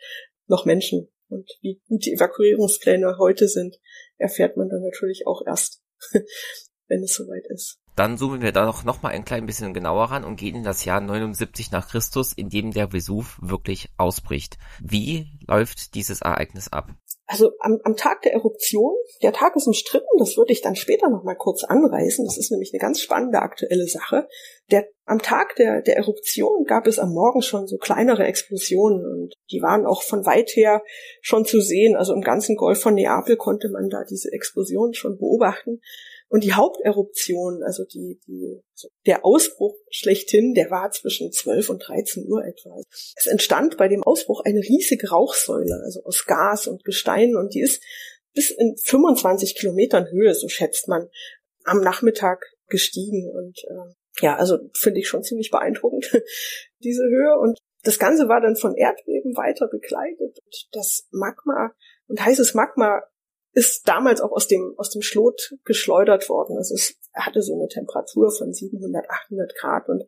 noch 0.48 0.66
Menschen. 0.66 1.10
Und 1.30 1.50
wie 1.62 1.82
gut 1.88 2.06
die 2.06 2.14
Evakuierungspläne 2.14 3.18
heute 3.18 3.48
sind, 3.48 3.80
erfährt 4.18 4.58
man 4.58 4.70
dann 4.70 4.82
natürlich 4.82 5.26
auch 5.26 5.42
erst, 5.46 5.82
wenn 6.88 7.04
es 7.04 7.16
soweit 7.16 7.46
ist. 7.48 7.80
Dann 7.96 8.18
zoomen 8.18 8.42
wir 8.42 8.52
da 8.52 8.66
noch, 8.66 8.84
noch 8.84 9.04
mal 9.04 9.10
ein 9.10 9.24
klein 9.24 9.46
bisschen 9.46 9.74
genauer 9.74 10.06
ran 10.06 10.24
und 10.24 10.36
gehen 10.36 10.56
in 10.56 10.64
das 10.64 10.84
Jahr 10.84 11.00
79 11.00 11.72
nach 11.72 11.88
Christus, 11.88 12.34
in 12.34 12.50
dem 12.50 12.72
der 12.72 12.92
Vesuv 12.92 13.38
wirklich 13.42 13.90
ausbricht. 13.98 14.58
Wie 14.82 15.28
läuft 15.48 15.94
dieses 15.94 16.22
Ereignis 16.22 16.70
ab? 16.70 16.90
Also 17.34 17.54
am, 17.62 17.80
am 17.84 17.96
Tag 17.96 18.22
der 18.22 18.34
Eruption, 18.34 18.94
der 19.24 19.34
Tag 19.34 19.56
ist 19.56 19.66
umstritten, 19.66 20.06
das 20.20 20.38
würde 20.38 20.52
ich 20.52 20.62
dann 20.62 20.76
später 20.76 21.10
noch 21.10 21.24
mal 21.24 21.34
kurz 21.34 21.64
anreißen. 21.64 22.24
Das 22.26 22.38
ist 22.38 22.52
nämlich 22.52 22.72
eine 22.72 22.80
ganz 22.80 23.02
spannende 23.02 23.40
aktuelle 23.40 23.88
Sache. 23.88 24.28
Der, 24.70 24.88
am 25.06 25.18
Tag 25.18 25.56
der, 25.56 25.82
der 25.82 25.98
Eruption 25.98 26.64
gab 26.66 26.86
es 26.86 27.00
am 27.00 27.12
Morgen 27.12 27.42
schon 27.42 27.66
so 27.66 27.78
kleinere 27.78 28.26
Explosionen 28.26 29.04
und 29.04 29.34
die 29.50 29.64
waren 29.64 29.88
auch 29.88 30.04
von 30.04 30.28
weit 30.28 30.52
her 30.52 30.84
schon 31.22 31.44
zu 31.44 31.60
sehen. 31.60 31.96
Also 31.96 32.14
im 32.14 32.22
ganzen 32.22 32.56
Golf 32.56 32.80
von 32.80 32.94
Neapel 32.94 33.36
konnte 33.36 33.68
man 33.70 33.90
da 33.90 34.04
diese 34.08 34.32
Explosionen 34.32 34.94
schon 34.94 35.18
beobachten. 35.18 35.82
Und 36.34 36.44
die 36.44 36.54
Haupteruption, 36.54 37.62
also 37.62 37.84
die, 37.86 38.20
die, 38.26 38.60
der 39.06 39.24
Ausbruch 39.24 39.76
schlechthin, 39.92 40.56
der 40.56 40.72
war 40.72 40.90
zwischen 40.90 41.32
12 41.32 41.70
und 41.70 41.88
13 41.88 42.26
Uhr 42.28 42.44
etwa. 42.44 42.76
Es 43.16 43.28
entstand 43.28 43.78
bei 43.78 43.88
dem 43.88 44.02
Ausbruch 44.02 44.42
eine 44.44 44.62
riesige 44.62 45.12
Rauchsäule, 45.12 45.80
also 45.84 46.02
aus 46.06 46.26
Gas 46.26 46.66
und 46.66 46.84
Gestein, 46.86 47.36
und 47.36 47.54
die 47.54 47.62
ist 47.62 47.84
bis 48.34 48.50
in 48.50 48.76
25 48.84 49.56
Kilometern 49.56 50.10
Höhe, 50.10 50.34
so 50.34 50.50
schätzt 50.50 50.88
man, 50.88 51.08
am 51.66 51.82
Nachmittag 51.82 52.44
gestiegen. 52.68 53.30
Und 53.30 53.60
äh, 53.70 54.26
ja, 54.26 54.36
also 54.36 54.58
finde 54.74 55.02
ich 55.02 55.08
schon 55.08 55.22
ziemlich 55.22 55.52
beeindruckend, 55.52 56.20
diese 56.84 57.04
Höhe. 57.04 57.38
Und 57.38 57.60
das 57.84 58.00
Ganze 58.00 58.28
war 58.28 58.42
dann 58.42 58.56
von 58.56 58.74
Erdbeben 58.74 59.38
weiter 59.38 59.68
begleitet. 59.68 60.40
Und 60.44 60.68
das 60.72 61.08
Magma 61.12 61.76
und 62.08 62.26
heißes 62.26 62.56
Magma 62.56 63.04
ist 63.54 63.88
damals 63.88 64.20
auch 64.20 64.32
aus 64.32 64.48
dem, 64.48 64.74
aus 64.78 64.90
dem 64.90 65.02
Schlot 65.02 65.56
geschleudert 65.64 66.28
worden. 66.28 66.58
Also 66.58 66.74
es 66.74 66.96
hatte 67.14 67.42
so 67.42 67.54
eine 67.54 67.68
Temperatur 67.68 68.32
von 68.32 68.52
700, 68.52 69.10
800 69.10 69.56
Grad 69.56 69.90
und 69.90 70.04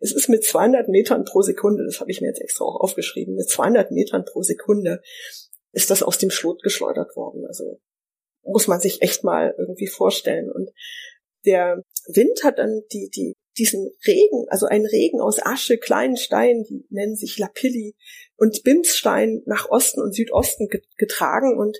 es 0.00 0.12
ist 0.12 0.28
mit 0.28 0.44
200 0.44 0.88
Metern 0.88 1.24
pro 1.24 1.40
Sekunde, 1.40 1.84
das 1.84 2.00
habe 2.00 2.10
ich 2.10 2.20
mir 2.20 2.28
jetzt 2.28 2.42
extra 2.42 2.64
auch 2.64 2.80
aufgeschrieben, 2.80 3.36
mit 3.36 3.48
200 3.48 3.90
Metern 3.90 4.24
pro 4.24 4.42
Sekunde 4.42 5.00
ist 5.72 5.90
das 5.90 6.02
aus 6.02 6.18
dem 6.18 6.30
Schlot 6.30 6.62
geschleudert 6.62 7.16
worden. 7.16 7.46
Also 7.46 7.80
muss 8.42 8.68
man 8.68 8.80
sich 8.80 9.02
echt 9.02 9.24
mal 9.24 9.54
irgendwie 9.56 9.86
vorstellen. 9.86 10.50
Und 10.50 10.70
der 11.46 11.82
Wind 12.08 12.42
hat 12.44 12.58
dann 12.58 12.82
die, 12.92 13.08
die, 13.14 13.36
diesen 13.56 13.90
Regen, 14.06 14.46
also 14.48 14.66
einen 14.66 14.86
Regen 14.86 15.20
aus 15.20 15.38
Asche, 15.42 15.78
kleinen 15.78 16.16
Steinen, 16.16 16.64
die 16.64 16.84
nennen 16.90 17.16
sich 17.16 17.38
Lapilli 17.38 17.94
und 18.36 18.62
Bimsstein 18.62 19.42
nach 19.46 19.70
Osten 19.70 20.02
und 20.02 20.14
Südosten 20.14 20.68
getragen 20.96 21.58
und 21.58 21.78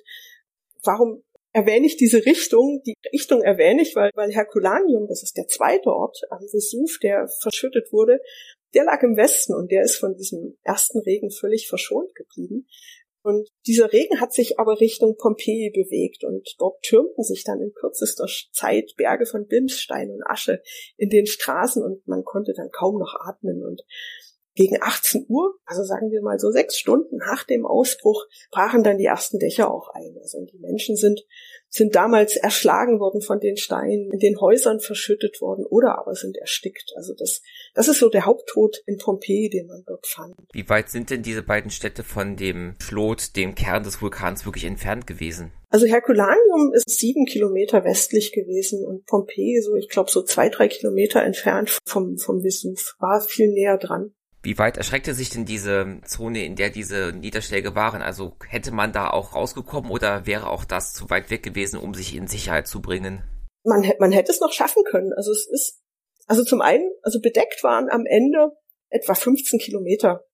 warum 0.84 1.22
erwähne 1.52 1.86
ich 1.86 1.96
diese 1.96 2.24
Richtung? 2.24 2.82
Die 2.86 2.94
Richtung 3.12 3.42
erwähne 3.42 3.82
ich, 3.82 3.96
weil, 3.96 4.10
weil 4.14 4.32
Herculaneum, 4.32 5.06
das 5.08 5.22
ist 5.22 5.36
der 5.36 5.46
zweite 5.46 5.90
Ort 5.90 6.18
am 6.30 6.42
Vesuv, 6.52 6.98
der 7.02 7.28
verschüttet 7.40 7.92
wurde, 7.92 8.20
der 8.74 8.84
lag 8.84 9.02
im 9.02 9.16
Westen 9.16 9.54
und 9.54 9.70
der 9.72 9.82
ist 9.82 9.96
von 9.96 10.16
diesem 10.16 10.56
ersten 10.62 11.00
Regen 11.00 11.30
völlig 11.30 11.68
verschont 11.68 12.14
geblieben. 12.14 12.66
Und 13.22 13.48
dieser 13.66 13.92
Regen 13.92 14.20
hat 14.20 14.32
sich 14.32 14.58
aber 14.58 14.80
Richtung 14.80 15.16
Pompeji 15.18 15.70
bewegt 15.70 16.24
und 16.24 16.54
dort 16.58 16.80
türmten 16.82 17.22
sich 17.22 17.44
dann 17.44 17.60
in 17.60 17.74
kürzester 17.74 18.26
Zeit 18.52 18.94
Berge 18.96 19.26
von 19.26 19.46
Bimsstein 19.46 20.10
und 20.10 20.22
Asche 20.24 20.62
in 20.96 21.10
den 21.10 21.26
Straßen 21.26 21.82
und 21.82 22.06
man 22.08 22.24
konnte 22.24 22.54
dann 22.54 22.70
kaum 22.70 22.98
noch 22.98 23.14
atmen 23.20 23.62
und 23.62 23.82
gegen 24.54 24.78
18 24.80 25.26
Uhr, 25.28 25.54
also 25.64 25.84
sagen 25.84 26.10
wir 26.10 26.22
mal 26.22 26.38
so 26.38 26.50
sechs 26.50 26.76
Stunden 26.76 27.16
nach 27.16 27.44
dem 27.44 27.64
Ausbruch, 27.64 28.26
brachen 28.50 28.82
dann 28.82 28.98
die 28.98 29.04
ersten 29.04 29.38
Dächer 29.38 29.70
auch 29.70 29.88
ein. 29.94 30.16
Also 30.20 30.38
und 30.38 30.52
die 30.52 30.58
Menschen 30.58 30.96
sind, 30.96 31.24
sind 31.68 31.94
damals 31.94 32.36
erschlagen 32.36 32.98
worden 32.98 33.22
von 33.22 33.38
den 33.38 33.56
Steinen, 33.56 34.10
in 34.10 34.18
den 34.18 34.40
Häusern 34.40 34.80
verschüttet 34.80 35.40
worden 35.40 35.64
oder 35.66 35.98
aber 35.98 36.14
sind 36.14 36.36
erstickt. 36.36 36.92
Also 36.96 37.14
das, 37.16 37.42
das 37.74 37.88
ist 37.88 38.00
so 38.00 38.08
der 38.08 38.26
Haupttod 38.26 38.82
in 38.86 38.98
Pompeji, 38.98 39.50
den 39.50 39.66
man 39.68 39.84
dort 39.86 40.06
fand. 40.06 40.34
Wie 40.52 40.68
weit 40.68 40.88
sind 40.88 41.10
denn 41.10 41.22
diese 41.22 41.42
beiden 41.42 41.70
Städte 41.70 42.02
von 42.02 42.36
dem 42.36 42.74
Schlot, 42.80 43.36
dem 43.36 43.54
Kern 43.54 43.84
des 43.84 44.02
Vulkans, 44.02 44.44
wirklich 44.44 44.64
entfernt 44.64 45.06
gewesen? 45.06 45.52
Also 45.68 45.86
Herculaneum 45.86 46.72
ist 46.74 46.90
sieben 46.90 47.26
Kilometer 47.26 47.84
westlich 47.84 48.32
gewesen 48.32 48.84
und 48.84 49.06
Pompeji 49.06 49.60
so, 49.62 49.76
ich 49.76 49.88
glaube, 49.88 50.10
so 50.10 50.22
zwei, 50.22 50.48
drei 50.48 50.66
Kilometer 50.66 51.22
entfernt 51.22 51.78
vom, 51.84 52.18
vom 52.18 52.42
Vesuv, 52.42 52.96
war 52.98 53.20
viel 53.20 53.52
näher 53.52 53.78
dran. 53.78 54.12
Wie 54.42 54.56
weit 54.56 54.78
erschreckte 54.78 55.12
sich 55.12 55.28
denn 55.28 55.44
diese 55.44 56.00
Zone, 56.06 56.44
in 56.44 56.56
der 56.56 56.70
diese 56.70 57.12
Niederschläge 57.12 57.74
waren? 57.74 58.00
Also 58.00 58.36
hätte 58.48 58.72
man 58.72 58.92
da 58.92 59.10
auch 59.10 59.34
rausgekommen 59.34 59.90
oder 59.90 60.26
wäre 60.26 60.48
auch 60.48 60.64
das 60.64 60.94
zu 60.94 61.10
weit 61.10 61.30
weg 61.30 61.42
gewesen, 61.42 61.78
um 61.78 61.92
sich 61.92 62.16
in 62.16 62.26
Sicherheit 62.26 62.66
zu 62.66 62.80
bringen? 62.80 63.22
Man, 63.64 63.84
man 63.98 64.12
hätte 64.12 64.32
es 64.32 64.40
noch 64.40 64.52
schaffen 64.52 64.82
können. 64.84 65.12
Also 65.14 65.30
es 65.30 65.46
ist, 65.46 65.82
also 66.26 66.42
zum 66.42 66.62
einen, 66.62 66.90
also 67.02 67.20
bedeckt 67.20 67.62
waren 67.62 67.90
am 67.90 68.06
Ende 68.06 68.52
etwa 68.88 69.14
15 69.14 69.58
Kilometer 69.58 70.24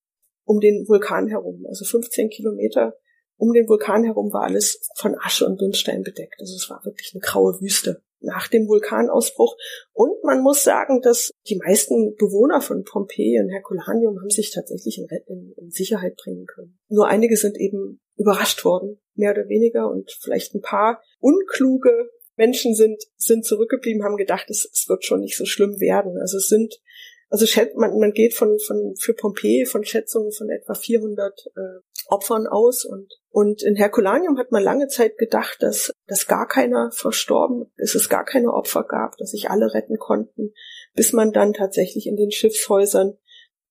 um 0.45 0.61
den 0.61 0.87
Vulkan 0.87 1.27
herum. 1.27 1.65
Also 1.67 1.85
15 1.85 2.31
Kilometer 2.31 2.97
um 3.37 3.53
den 3.53 3.69
Vulkan 3.69 4.05
herum 4.05 4.33
war 4.33 4.45
alles 4.45 4.89
von 4.97 5.17
Asche 5.21 5.47
und 5.47 5.61
Windstein 5.61 6.05
bedeckt. 6.05 6.37
Also 6.39 6.55
es 6.55 6.71
war 6.71 6.85
wirklich 6.85 7.11
eine 7.13 7.21
graue 7.21 7.61
Wüste 7.61 8.03
nach 8.27 8.49
dem 8.49 8.69
Vulkanausbruch. 8.69 9.57
Und 9.93 10.23
man 10.25 10.43
muss 10.43 10.63
sagen, 10.65 11.01
dass 11.01 11.33
die 11.49 11.57
meisten 11.57 12.15
Bewohner 12.17 12.61
von 12.61 12.85
Pompeji 12.85 13.41
und 13.41 13.49
Herculaneum 13.49 14.21
haben 14.21 14.31
sich 14.31 14.51
tatsächlich 14.53 14.99
in, 14.99 15.07
in, 15.27 15.55
in, 15.57 15.71
Sicherheit 15.71 16.17
bringen 16.17 16.47
können. 16.47 16.79
Nur 16.89 17.09
einige 17.09 17.37
sind 17.37 17.57
eben 17.59 18.01
überrascht 18.17 18.65
worden, 18.65 19.01
mehr 19.15 19.33
oder 19.33 19.49
weniger, 19.49 19.91
und 19.91 20.11
vielleicht 20.21 20.55
ein 20.55 20.61
paar 20.61 21.03
unkluge 21.21 22.11
Menschen 22.37 22.75
sind, 22.75 23.03
sind 23.17 23.45
zurückgeblieben, 23.45 24.05
haben 24.05 24.17
gedacht, 24.17 24.51
es, 24.51 24.69
es 24.71 24.87
wird 24.89 25.05
schon 25.05 25.21
nicht 25.21 25.37
so 25.37 25.47
schlimm 25.47 25.81
werden. 25.81 26.19
Also 26.21 26.37
es 26.37 26.49
sind 26.49 26.81
also 27.29 27.47
man, 27.77 27.99
man 27.99 28.13
geht 28.13 28.35
von, 28.35 28.59
von 28.59 28.95
für 28.99 29.15
Pompeji 29.15 29.67
von 29.67 29.85
Schätzungen 29.85 30.33
von 30.33 30.49
etwa 30.49 30.75
400 30.75 31.33
äh, 31.57 31.61
Opfern 32.07 32.47
aus 32.47 32.85
und 32.85 33.13
und 33.31 33.63
in 33.63 33.77
Herculaneum 33.77 34.39
hat 34.39 34.53
man 34.53 34.63
lange 34.63 34.87
Zeit 34.89 35.19
gedacht, 35.19 35.57
dass 35.61 35.93
dass 36.07 36.27
gar 36.27 36.47
keiner 36.47 36.91
verstorben, 36.93 37.71
dass 37.77 37.95
es 37.95 38.09
gar 38.09 38.25
keine 38.25 38.53
Opfer 38.53 38.85
gab, 38.85 39.17
dass 39.19 39.33
sich 39.33 39.51
alle 39.51 39.75
retten 39.75 39.99
konnten, 39.99 40.53
bis 40.95 41.13
man 41.13 41.33
dann 41.33 41.53
tatsächlich 41.53 42.07
in 42.07 42.17
den 42.17 42.31
Schiffshäusern 42.31 43.19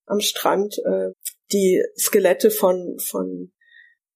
am 0.06 0.20
Strand 0.20 0.78
äh, 0.86 1.12
die 1.52 1.82
Skelette 1.98 2.52
von 2.52 2.98
von 3.00 3.54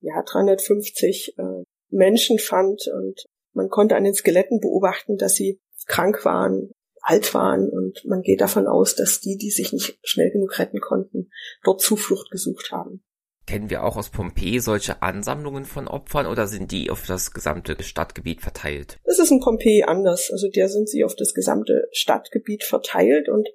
ja 0.01 0.21
350 0.21 1.35
äh, 1.37 1.63
Menschen 1.89 2.39
fand 2.39 2.87
und 2.93 3.25
man 3.53 3.69
konnte 3.69 3.95
an 3.95 4.03
den 4.03 4.13
Skeletten 4.13 4.59
beobachten, 4.59 5.17
dass 5.17 5.35
sie 5.35 5.59
krank 5.87 6.23
waren, 6.25 6.71
alt 7.09 7.33
waren 7.33 7.69
und 7.69 8.05
man 8.05 8.21
geht 8.21 8.39
davon 8.39 8.67
aus, 8.67 8.95
dass 8.95 9.19
die, 9.19 9.37
die 9.37 9.49
sich 9.49 9.73
nicht 9.73 9.97
schnell 10.03 10.29
genug 10.29 10.59
retten 10.59 10.79
konnten, 10.79 11.31
dort 11.63 11.81
Zuflucht 11.81 12.29
gesucht 12.29 12.71
haben. 12.71 13.03
Kennen 13.47 13.71
wir 13.71 13.83
auch 13.83 13.97
aus 13.97 14.11
Pompeji 14.11 14.59
solche 14.59 15.01
Ansammlungen 15.01 15.65
von 15.65 15.87
Opfern 15.87 16.27
oder 16.27 16.45
sind 16.45 16.71
die 16.71 16.91
auf 16.91 17.07
das 17.07 17.31
gesamte 17.31 17.81
Stadtgebiet 17.81 18.41
verteilt? 18.41 18.99
Das 19.05 19.17
ist 19.17 19.31
in 19.31 19.39
Pompeji 19.39 19.83
anders. 19.83 20.29
Also 20.31 20.49
der 20.49 20.69
sind 20.69 20.87
sie 20.87 21.03
auf 21.03 21.15
das 21.15 21.33
gesamte 21.33 21.87
Stadtgebiet 21.91 22.63
verteilt 22.63 23.27
und 23.27 23.49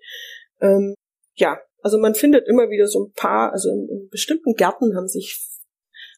ähm, 0.60 0.94
ja, 1.36 1.60
also 1.80 1.98
man 1.98 2.16
findet 2.16 2.48
immer 2.48 2.70
wieder 2.70 2.88
so 2.88 3.04
ein 3.04 3.12
paar, 3.12 3.52
also 3.52 3.70
in, 3.70 3.88
in 3.88 4.08
bestimmten 4.10 4.54
Gärten 4.54 4.96
haben 4.96 5.06
sich 5.06 5.48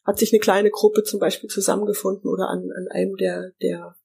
hat 0.05 0.17
sich 0.17 0.31
eine 0.31 0.39
kleine 0.39 0.71
Gruppe 0.71 1.03
zum 1.03 1.19
Beispiel 1.19 1.49
zusammengefunden 1.49 2.31
oder 2.31 2.47
an, 2.47 2.69
an 2.75 2.87
einem 2.89 3.17
der, 3.17 3.51
der 3.61 3.95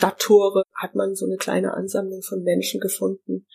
Stadttore 0.00 0.62
hat 0.74 0.94
man 0.94 1.14
so 1.14 1.26
eine 1.26 1.36
kleine 1.36 1.74
Ansammlung 1.74 2.22
von 2.22 2.42
Menschen 2.42 2.80
gefunden. 2.80 3.46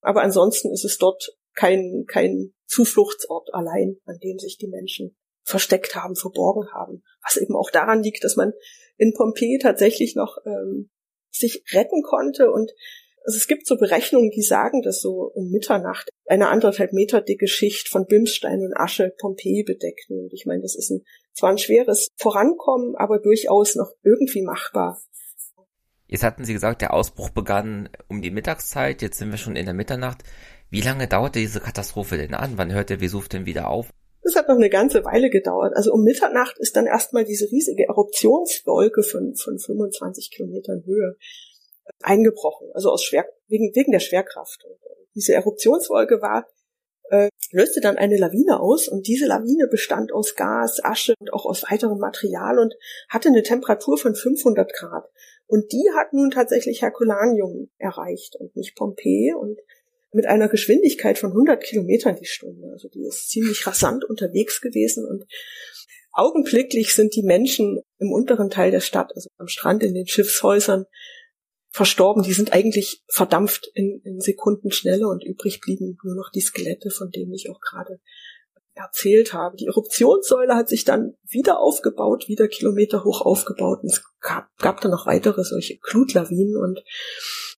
Aber 0.00 0.22
ansonsten 0.22 0.72
ist 0.72 0.86
es 0.86 0.96
dort 0.96 1.36
kein, 1.54 2.06
kein 2.08 2.54
Zufluchtsort 2.66 3.52
allein, 3.52 3.98
an 4.06 4.18
dem 4.18 4.38
sich 4.38 4.56
die 4.56 4.68
Menschen 4.68 5.14
versteckt 5.42 5.94
haben, 5.96 6.16
verborgen 6.16 6.72
haben. 6.72 7.02
Was 7.22 7.36
eben 7.36 7.54
auch 7.54 7.70
daran 7.70 8.02
liegt, 8.02 8.24
dass 8.24 8.36
man 8.36 8.54
in 8.96 9.12
Pompeji 9.12 9.58
tatsächlich 9.58 10.14
noch 10.14 10.38
ähm, 10.46 10.88
sich 11.30 11.64
retten 11.74 12.02
konnte 12.02 12.50
und 12.50 12.72
also 13.26 13.36
es 13.36 13.46
gibt 13.46 13.66
so 13.66 13.76
Berechnungen, 13.76 14.30
die 14.30 14.40
sagen, 14.40 14.80
dass 14.80 15.02
so 15.02 15.30
um 15.34 15.50
Mitternacht 15.50 16.08
eine 16.24 16.48
anderthalb 16.48 16.94
Meter 16.94 17.20
dicke 17.20 17.48
Schicht 17.48 17.88
von 17.90 18.06
Bimsstein 18.06 18.62
und 18.62 18.74
Asche 18.74 19.12
Pompeji 19.18 19.62
bedeckten. 19.62 20.18
Und 20.18 20.32
ich 20.32 20.46
meine, 20.46 20.62
das 20.62 20.74
ist 20.74 20.90
ein, 20.90 21.04
zwar 21.34 21.50
ein 21.50 21.58
schweres 21.58 22.08
Vorankommen, 22.16 22.96
aber 22.96 23.18
durchaus 23.18 23.74
noch 23.74 23.92
irgendwie 24.02 24.40
machbar. 24.40 24.98
Jetzt 26.10 26.24
hatten 26.24 26.44
Sie 26.44 26.52
gesagt, 26.52 26.82
der 26.82 26.92
Ausbruch 26.92 27.30
begann 27.30 27.88
um 28.08 28.20
die 28.20 28.32
Mittagszeit, 28.32 29.00
jetzt 29.00 29.18
sind 29.18 29.30
wir 29.30 29.38
schon 29.38 29.54
in 29.54 29.64
der 29.64 29.74
Mitternacht. 29.74 30.24
Wie 30.68 30.80
lange 30.80 31.06
dauerte 31.06 31.38
diese 31.38 31.60
Katastrophe 31.60 32.16
denn 32.16 32.34
an? 32.34 32.54
Wann 32.56 32.72
hört 32.72 32.90
der 32.90 33.00
Vesuv 33.00 33.28
denn 33.28 33.46
wieder 33.46 33.68
auf? 33.68 33.90
Das 34.24 34.34
hat 34.34 34.48
noch 34.48 34.56
eine 34.56 34.70
ganze 34.70 35.04
Weile 35.04 35.30
gedauert. 35.30 35.72
Also 35.76 35.92
um 35.92 36.02
Mitternacht 36.02 36.58
ist 36.58 36.74
dann 36.74 36.86
erstmal 36.86 37.24
diese 37.24 37.48
riesige 37.52 37.84
Eruptionswolke 37.84 39.04
von, 39.04 39.36
von 39.36 39.60
25 39.60 40.32
Kilometern 40.32 40.82
Höhe 40.84 41.16
eingebrochen, 42.02 42.70
also 42.74 42.90
aus 42.90 43.04
Schwer, 43.04 43.26
wegen, 43.46 43.70
wegen 43.76 43.92
der 43.92 44.00
Schwerkraft. 44.00 44.64
Und 44.64 44.72
äh, 44.72 45.06
diese 45.14 45.34
Eruptionswolke 45.34 46.20
war 46.20 46.48
äh, 47.10 47.28
löste 47.50 47.80
dann 47.80 47.98
eine 47.98 48.16
Lawine 48.16 48.60
aus 48.60 48.88
und 48.88 49.06
diese 49.06 49.26
Lawine 49.26 49.66
bestand 49.68 50.12
aus 50.12 50.36
Gas, 50.36 50.82
Asche 50.82 51.14
und 51.18 51.32
auch 51.32 51.44
aus 51.44 51.64
weiterem 51.70 51.98
Material 51.98 52.58
und 52.58 52.74
hatte 53.08 53.28
eine 53.28 53.42
Temperatur 53.42 53.98
von 53.98 54.14
500 54.14 54.72
Grad. 54.72 55.08
Und 55.46 55.72
die 55.72 55.90
hat 55.96 56.12
nun 56.12 56.30
tatsächlich 56.30 56.82
Herculaneum 56.82 57.68
erreicht 57.78 58.36
und 58.36 58.54
nicht 58.56 58.76
Pompeji 58.76 59.34
und 59.34 59.58
mit 60.12 60.26
einer 60.26 60.48
Geschwindigkeit 60.48 61.18
von 61.18 61.30
100 61.30 61.62
Kilometern 61.62 62.16
die 62.16 62.26
Stunde. 62.26 62.68
Also 62.72 62.88
die 62.88 63.04
ist 63.04 63.30
ziemlich 63.30 63.66
rasant 63.66 64.04
unterwegs 64.04 64.60
gewesen 64.60 65.04
und 65.04 65.26
augenblicklich 66.12 66.94
sind 66.94 67.14
die 67.14 67.22
Menschen 67.22 67.80
im 67.98 68.12
unteren 68.12 68.50
Teil 68.50 68.70
der 68.70 68.80
Stadt, 68.80 69.12
also 69.14 69.30
am 69.38 69.48
Strand 69.48 69.82
in 69.82 69.94
den 69.94 70.06
Schiffshäusern, 70.06 70.86
verstorben. 71.70 72.22
Die 72.22 72.32
sind 72.32 72.52
eigentlich 72.52 73.02
verdampft 73.08 73.70
in, 73.74 74.00
in 74.04 74.20
Sekundenschnelle 74.20 75.06
und 75.06 75.24
übrig 75.24 75.60
blieben 75.60 75.98
nur 76.02 76.14
noch 76.14 76.30
die 76.30 76.40
Skelette, 76.40 76.90
von 76.90 77.10
denen 77.10 77.32
ich 77.32 77.50
auch 77.50 77.60
gerade 77.60 78.00
erzählt 78.74 79.32
habe. 79.32 79.56
Die 79.56 79.66
Eruptionssäule 79.66 80.54
hat 80.54 80.68
sich 80.68 80.84
dann 80.84 81.14
wieder 81.28 81.60
aufgebaut, 81.60 82.28
wieder 82.28 82.48
Kilometer 82.48 83.04
hoch 83.04 83.20
aufgebaut. 83.20 83.80
Und 83.82 83.90
es 83.90 84.02
gab, 84.20 84.48
gab 84.58 84.80
dann 84.80 84.90
noch 84.90 85.06
weitere 85.06 85.44
solche 85.44 85.78
Glutlawinen 85.78 86.56
und 86.56 86.82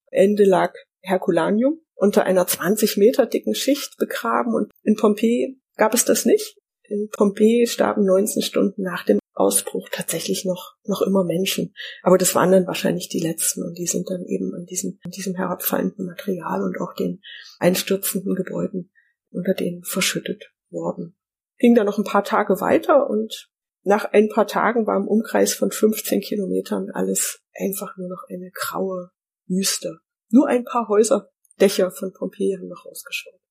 Ende 0.09 0.43
lag 0.43 0.73
Herculaneum 1.01 1.79
unter 1.95 2.25
einer 2.25 2.45
20 2.45 2.97
Meter 2.97 3.25
dicken 3.25 3.55
Schicht 3.55 3.97
begraben 3.97 4.53
und 4.53 4.71
in 4.83 4.95
Pompeji 4.95 5.59
gab 5.77 5.93
es 5.93 6.05
das 6.05 6.25
nicht. 6.25 6.57
In 6.83 7.09
Pompeji 7.09 7.67
starben 7.67 8.05
19 8.05 8.41
Stunden 8.41 8.83
nach 8.83 9.05
dem 9.05 9.19
Ausbruch 9.33 9.89
tatsächlich 9.91 10.45
noch, 10.45 10.75
noch 10.85 11.01
immer 11.01 11.23
Menschen. 11.23 11.73
Aber 12.03 12.17
das 12.17 12.35
waren 12.35 12.51
dann 12.51 12.67
wahrscheinlich 12.67 13.09
die 13.09 13.19
letzten 13.19 13.63
und 13.63 13.77
die 13.77 13.87
sind 13.87 14.09
dann 14.09 14.23
eben 14.25 14.53
an 14.53 14.65
diesem, 14.65 14.99
an 15.03 15.11
diesem 15.11 15.35
herabfallenden 15.35 16.05
Material 16.05 16.61
und 16.63 16.79
auch 16.79 16.93
den 16.93 17.21
einstürzenden 17.59 18.35
Gebäuden 18.35 18.91
unter 19.31 19.53
denen 19.53 19.83
verschüttet 19.83 20.53
worden. 20.69 21.15
Ging 21.57 21.75
dann 21.75 21.85
noch 21.85 21.97
ein 21.97 22.03
paar 22.03 22.23
Tage 22.23 22.61
weiter 22.61 23.09
und 23.09 23.49
nach 23.83 24.05
ein 24.05 24.29
paar 24.29 24.47
Tagen 24.47 24.87
war 24.87 24.97
im 24.97 25.07
Umkreis 25.07 25.53
von 25.53 25.71
15 25.71 26.21
Kilometern 26.21 26.89
alles 26.91 27.41
einfach 27.53 27.97
nur 27.97 28.09
noch 28.09 28.23
eine 28.29 28.49
graue 28.53 29.11
Wüste. 29.47 29.99
Nur 30.29 30.47
ein 30.47 30.63
paar 30.63 30.87
Häuser, 30.87 31.29
Dächer 31.59 31.91
von 31.91 32.13
Pompeji 32.13 32.55
haben 32.57 32.67
noch 32.67 32.85
rausgeschaut. 32.85 33.42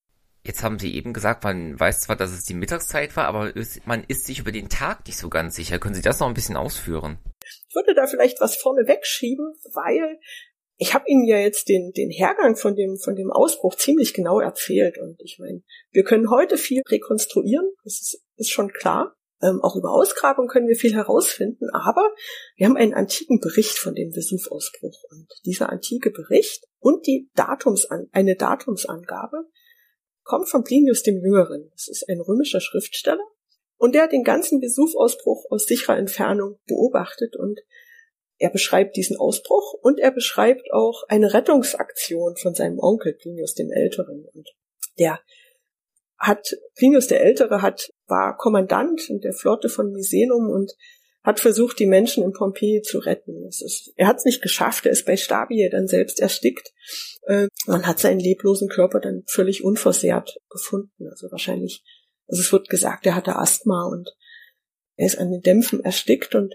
Jetzt 0.45 0.65
haben 0.65 0.79
Sie 0.79 0.95
eben 0.95 1.13
gesagt, 1.13 1.45
man 1.45 1.79
weiß 1.79 2.01
zwar, 2.01 2.17
dass 2.17 2.33
es 2.33 2.45
die 2.45 2.55
Mittagszeit 2.55 3.17
war, 3.17 3.27
aber 3.27 3.53
man 3.87 4.05
ist 4.09 4.27
sich 4.27 4.41
über 4.41 4.51
den 4.51 4.69
Tag 4.69 5.07
nicht 5.07 5.17
so 5.17 5.29
ganz 5.29 5.55
sicher. 5.55 5.79
Können 5.79 5.95
Sie 5.95 6.03
das 6.03 6.19
noch 6.19 6.27
ein 6.27 6.35
bisschen 6.35 6.57
ausführen? 6.57 7.19
Ich 7.69 7.75
würde 7.75 7.95
da 7.95 8.07
vielleicht 8.07 8.41
was 8.41 8.57
vorne 8.57 8.89
wegschieben, 8.89 9.55
weil 9.73 10.19
ich 10.79 10.95
habe 10.95 11.05
Ihnen 11.07 11.25
ja 11.27 11.39
jetzt 11.39 11.69
den, 11.69 11.93
den 11.93 12.11
Hergang 12.11 12.57
von 12.57 12.75
dem, 12.75 12.97
von 12.97 13.15
dem 13.15 13.31
Ausbruch 13.31 13.77
ziemlich 13.77 14.15
genau 14.15 14.41
erzählt. 14.41 14.99
Und 14.99 15.17
ich 15.21 15.39
meine, 15.39 15.63
wir 15.93 16.03
können 16.03 16.29
heute 16.29 16.57
viel 16.57 16.83
rekonstruieren, 16.89 17.71
das 17.85 18.01
ist, 18.01 18.23
ist 18.37 18.51
schon 18.51 18.73
klar. 18.73 19.15
Ähm, 19.41 19.61
auch 19.63 19.77
über 19.77 19.93
Ausgrabung 19.93 20.49
können 20.49 20.69
wir 20.69 20.77
viel 20.77 20.95
herausfinden, 20.95 21.69
aber 21.73 22.13
wir 22.57 22.67
haben 22.67 22.77
einen 22.77 22.95
antiken 22.95 23.41
Bericht 23.41 23.77
von 23.77 23.95
dem 23.95 24.13
Vesuv-Ausbruch. 24.13 25.03
Und 25.11 25.29
dieser 25.45 25.71
antike 25.71 26.11
Bericht 26.11 26.65
und 26.79 27.07
die 27.07 27.31
Datumsan 27.35 28.09
eine 28.13 28.35
Datumsangabe 28.35 29.45
kommt 30.23 30.49
von 30.49 30.65
Plinius 30.65 31.03
dem 31.03 31.21
Jüngeren. 31.21 31.71
Das 31.73 31.89
ist 31.89 32.09
ein 32.09 32.21
römischer 32.21 32.61
Schriftsteller. 32.61 33.25
Und 33.77 33.95
der 33.95 34.03
hat 34.03 34.13
den 34.13 34.23
ganzen 34.23 34.61
Vesuv-Ausbruch 34.61 35.47
aus 35.51 35.65
sicherer 35.65 35.99
Entfernung 35.99 36.61
beobachtet 36.67 37.35
und 37.37 37.61
er 38.39 38.51
beschreibt 38.51 38.97
diesen 38.97 39.17
Ausbruch 39.17 39.75
und 39.83 40.01
er 40.01 40.11
beschreibt 40.11 40.73
auch 40.73 41.05
eine 41.09 41.33
Rettungsaktion 41.33 42.37
von 42.37 42.55
seinem 42.55 42.79
Onkel 42.79 43.15
Plinius 43.15 43.55
dem 43.55 43.71
Älteren. 43.71 44.27
Und 44.33 44.49
der 44.99 45.21
hat, 46.19 46.57
Plinius 46.77 47.09
der 47.09 47.23
Ältere 47.23 47.63
hat, 47.63 47.93
war 48.07 48.37
Kommandant 48.37 49.09
in 49.09 49.21
der 49.21 49.33
Flotte 49.33 49.69
von 49.69 49.93
Misenum 49.93 50.51
und 50.51 50.73
hat 51.23 51.41
versucht, 51.41 51.79
die 51.79 51.87
Menschen 51.87 52.25
in 52.25 52.33
Pompeji 52.33 52.83
zu 52.83 52.99
retten. 52.99 53.47
Ist, 53.47 53.93
er 53.97 54.09
hat 54.09 54.17
es 54.17 54.25
nicht 54.25 54.43
geschafft, 54.43 54.87
er 54.87 54.93
ist 54.93 55.07
bei 55.07 55.17
Stabie 55.17 55.69
dann 55.71 55.87
selbst 55.87 56.21
erstickt. 56.21 56.73
Äh, 57.27 57.47
man 57.67 57.87
hat 57.87 57.99
seinen 57.99 58.21
leblosen 58.21 58.69
Körper 58.69 59.01
dann 59.01 59.23
völlig 59.27 59.63
unversehrt 59.63 60.39
gefunden. 60.51 61.09
Also 61.09 61.31
wahrscheinlich, 61.31 61.85
also 62.27 62.41
es 62.41 62.53
wird 62.53 62.69
gesagt, 62.69 63.07
er 63.07 63.15
hatte 63.15 63.37
Asthma 63.37 63.87
und 63.87 64.11
er 64.97 65.07
ist 65.07 65.19
an 65.19 65.31
den 65.31 65.43
Dämpfen 65.43 65.83
erstickt 65.85 66.35
und 66.35 66.55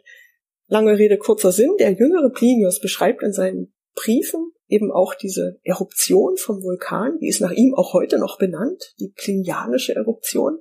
lange 0.68 0.98
Rede, 0.98 1.18
kurzer 1.18 1.52
Sinn, 1.52 1.72
der 1.80 1.92
jüngere 1.92 2.30
Plinius 2.30 2.80
beschreibt 2.80 3.24
in 3.24 3.34
seinen 3.34 3.74
Briefen 3.96 4.52
eben 4.68 4.92
auch 4.92 5.16
diese 5.16 5.60
Eruption 5.64 6.38
vom 6.38 6.62
Vulkan, 6.62 7.18
die 7.20 7.30
ist 7.30 7.42
nach 7.42 7.52
ihm 7.52 7.74
auch 7.74 7.94
heute 7.94 8.20
noch 8.20 8.38
benannt, 8.38 8.94
die 9.00 9.14
plinianische 9.16 9.96
Eruption. 9.96 10.60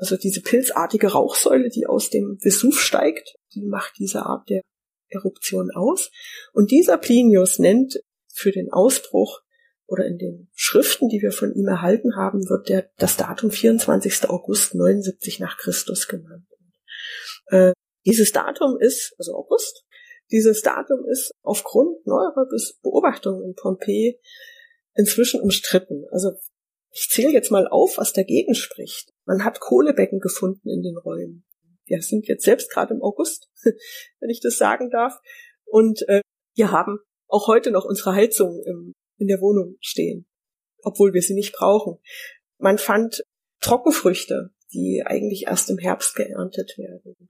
Also 0.00 0.16
diese 0.16 0.40
pilzartige 0.40 1.08
Rauchsäule, 1.08 1.68
die 1.68 1.86
aus 1.86 2.08
dem 2.08 2.38
Vesuv 2.40 2.80
steigt, 2.80 3.36
die 3.54 3.60
macht 3.60 3.98
diese 3.98 4.24
Art 4.24 4.48
der 4.48 4.62
Eruption 5.10 5.70
aus. 5.70 6.10
Und 6.54 6.70
dieser 6.70 6.96
Plinius 6.96 7.58
nennt 7.58 8.00
für 8.32 8.50
den 8.50 8.72
Ausbruch 8.72 9.42
oder 9.86 10.06
in 10.06 10.16
den 10.16 10.48
Schriften, 10.54 11.10
die 11.10 11.20
wir 11.20 11.32
von 11.32 11.52
ihm 11.52 11.66
erhalten 11.66 12.16
haben, 12.16 12.48
wird 12.48 12.70
der, 12.70 12.90
das 12.96 13.18
Datum 13.18 13.50
24. 13.50 14.30
August 14.30 14.74
79 14.74 15.38
nach 15.38 15.58
Christus 15.58 16.08
genannt. 16.08 16.46
Äh, 17.48 17.72
dieses 18.06 18.32
Datum 18.32 18.78
ist, 18.80 19.14
also 19.18 19.34
August, 19.34 19.84
dieses 20.30 20.62
Datum 20.62 21.04
ist 21.10 21.32
aufgrund 21.42 22.06
neuerer 22.06 22.46
Beobachtungen 22.82 23.44
in 23.44 23.54
Pompeji 23.54 24.18
inzwischen 24.94 25.42
umstritten. 25.42 26.06
Also 26.10 26.30
ich 26.92 27.08
zähle 27.08 27.32
jetzt 27.32 27.50
mal 27.50 27.68
auf, 27.68 27.98
was 27.98 28.12
dagegen 28.12 28.54
spricht. 28.54 29.12
Man 29.24 29.44
hat 29.44 29.60
Kohlebecken 29.60 30.20
gefunden 30.20 30.68
in 30.68 30.82
den 30.82 30.96
Räumen. 30.96 31.44
Wir 31.86 32.02
sind 32.02 32.26
jetzt 32.28 32.44
selbst 32.44 32.70
gerade 32.70 32.94
im 32.94 33.02
August, 33.02 33.48
wenn 34.20 34.30
ich 34.30 34.40
das 34.40 34.58
sagen 34.58 34.90
darf. 34.90 35.18
Und 35.64 36.06
äh, 36.08 36.20
wir 36.54 36.72
haben 36.72 36.98
auch 37.28 37.46
heute 37.46 37.70
noch 37.70 37.84
unsere 37.84 38.14
Heizung 38.14 38.62
im, 38.64 38.92
in 39.18 39.28
der 39.28 39.40
Wohnung 39.40 39.76
stehen, 39.80 40.26
obwohl 40.82 41.14
wir 41.14 41.22
sie 41.22 41.34
nicht 41.34 41.52
brauchen. 41.52 41.98
Man 42.58 42.78
fand 42.78 43.24
Trockenfrüchte, 43.60 44.50
die 44.72 45.02
eigentlich 45.04 45.46
erst 45.46 45.70
im 45.70 45.78
Herbst 45.78 46.14
geerntet 46.14 46.76
werden. 46.76 47.28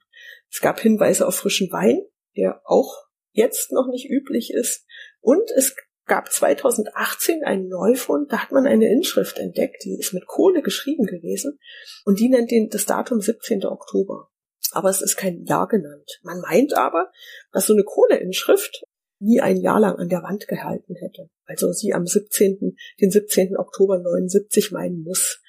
Es 0.51 0.61
gab 0.61 0.81
Hinweise 0.81 1.27
auf 1.27 1.35
frischen 1.35 1.70
Wein, 1.70 2.03
der 2.37 2.62
auch 2.64 3.07
jetzt 3.33 3.73
noch 3.73 3.88
nicht 3.90 4.09
üblich 4.09 4.53
ist. 4.53 4.87
Und 5.20 5.51
es 5.51 5.77
gab 6.06 6.32
2018 6.32 7.44
einen 7.44 7.68
Neufund, 7.68 8.32
da 8.32 8.38
hat 8.38 8.52
man 8.52 8.66
eine 8.66 8.90
Inschrift 8.90 9.38
entdeckt, 9.38 9.84
die 9.84 9.96
ist 9.98 10.12
mit 10.12 10.26
Kohle 10.26 10.62
geschrieben 10.62 11.06
gewesen 11.06 11.58
und 12.04 12.18
die 12.18 12.28
nennt 12.28 12.50
den, 12.50 12.68
das 12.68 12.86
Datum 12.86 13.20
17. 13.20 13.64
Oktober. 13.64 14.28
Aber 14.72 14.88
es 14.88 15.02
ist 15.02 15.16
kein 15.16 15.44
Jahr 15.44 15.68
genannt. 15.68 16.20
Man 16.22 16.40
meint 16.40 16.76
aber, 16.76 17.10
dass 17.52 17.66
so 17.66 17.72
eine 17.72 17.84
Kohleinschrift 17.84 18.84
nie 19.20 19.40
ein 19.40 19.58
Jahr 19.58 19.80
lang 19.80 19.96
an 19.96 20.08
der 20.08 20.22
Wand 20.22 20.48
gehalten 20.48 20.94
hätte. 20.94 21.28
Also 21.44 21.72
sie 21.72 21.92
am 21.92 22.06
17., 22.06 22.76
den 23.00 23.10
17. 23.10 23.56
Oktober 23.56 23.98
79 23.98 24.72
meinen 24.72 25.02
muss. 25.02 25.40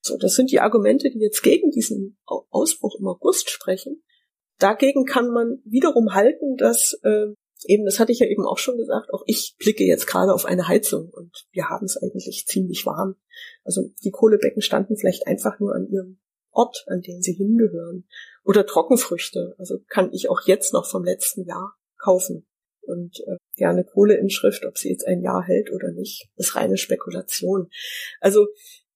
So, 0.00 0.16
das 0.18 0.34
sind 0.34 0.50
die 0.50 0.60
Argumente, 0.60 1.10
die 1.10 1.20
jetzt 1.20 1.42
gegen 1.42 1.70
diesen 1.70 2.18
Ausbruch 2.26 2.98
im 2.98 3.06
August 3.06 3.50
sprechen. 3.50 4.02
Dagegen 4.58 5.04
kann 5.04 5.30
man 5.30 5.62
wiederum 5.64 6.12
halten, 6.12 6.56
dass 6.56 6.98
äh, 7.02 7.28
eben, 7.68 7.84
das 7.84 7.98
hatte 7.98 8.12
ich 8.12 8.18
ja 8.18 8.26
eben 8.26 8.46
auch 8.46 8.58
schon 8.58 8.76
gesagt, 8.76 9.12
auch 9.12 9.22
ich 9.26 9.56
blicke 9.58 9.84
jetzt 9.84 10.06
gerade 10.06 10.32
auf 10.32 10.44
eine 10.44 10.68
Heizung 10.68 11.10
und 11.10 11.46
wir 11.52 11.68
haben 11.68 11.86
es 11.86 11.96
eigentlich 11.96 12.44
ziemlich 12.46 12.86
warm. 12.86 13.16
Also 13.64 13.82
die 14.04 14.10
Kohlebecken 14.10 14.62
standen 14.62 14.96
vielleicht 14.96 15.26
einfach 15.26 15.58
nur 15.58 15.74
an 15.74 15.86
ihrem 15.88 16.18
Ort, 16.50 16.84
an 16.88 17.00
den 17.00 17.22
sie 17.22 17.32
hingehören. 17.32 18.06
Oder 18.44 18.66
Trockenfrüchte, 18.66 19.54
also 19.58 19.78
kann 19.88 20.12
ich 20.12 20.28
auch 20.28 20.42
jetzt 20.46 20.72
noch 20.72 20.88
vom 20.88 21.04
letzten 21.04 21.44
Jahr 21.44 21.76
kaufen. 21.98 22.46
Und 22.82 23.20
äh, 23.26 23.36
ja, 23.56 23.70
eine 23.70 23.84
Kohleinschrift, 23.84 24.66
ob 24.66 24.76
sie 24.76 24.90
jetzt 24.90 25.06
ein 25.06 25.22
Jahr 25.22 25.42
hält 25.42 25.72
oder 25.72 25.92
nicht, 25.92 26.28
ist 26.36 26.56
reine 26.56 26.76
Spekulation. 26.76 27.70
Also 28.20 28.48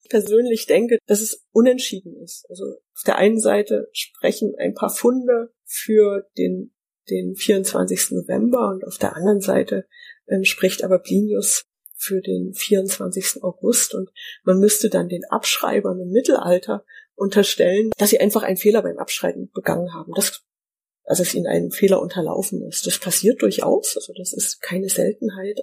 ich 0.03 0.11
persönlich 0.11 0.67
denke, 0.67 0.99
dass 1.07 1.21
es 1.21 1.47
unentschieden 1.53 2.17
ist. 2.21 2.47
Also 2.49 2.65
auf 2.65 3.03
der 3.07 3.17
einen 3.17 3.41
Seite 3.41 3.89
sprechen 3.93 4.55
ein 4.59 4.75
paar 4.75 4.91
Funde 4.91 5.53
für 5.65 6.27
den 6.37 6.76
den 7.11 7.37
24. 7.37 8.13
November 8.13 8.71
und 8.71 8.87
auf 8.87 8.99
der 8.99 9.17
anderen 9.17 9.41
Seite 9.41 9.87
ähm, 10.29 10.45
spricht 10.45 10.85
aber 10.85 10.99
Plinius 10.99 11.65
für 11.95 12.21
den 12.21 12.53
24. 12.55 13.43
August 13.43 13.95
und 13.95 14.11
man 14.45 14.59
müsste 14.59 14.91
dann 14.91 15.09
den 15.09 15.25
Abschreibern 15.25 16.01
im 16.01 16.11
Mittelalter 16.11 16.85
unterstellen, 17.15 17.91
dass 17.97 18.11
sie 18.11 18.21
einfach 18.21 18.43
einen 18.43 18.59
Fehler 18.59 18.83
beim 18.83 18.99
Abschreiben 18.99 19.51
begangen 19.53 19.95
haben. 19.95 20.13
Also 20.15 21.23
dass 21.23 21.35
ihnen 21.35 21.47
ein 21.47 21.71
Fehler 21.71 22.03
unterlaufen 22.03 22.63
ist. 22.63 22.87
Das 22.87 22.99
passiert 22.99 23.41
durchaus, 23.41 23.97
also 23.97 24.13
das 24.17 24.33
ist 24.33 24.61
keine 24.61 24.89
Seltenheit. 24.89 25.61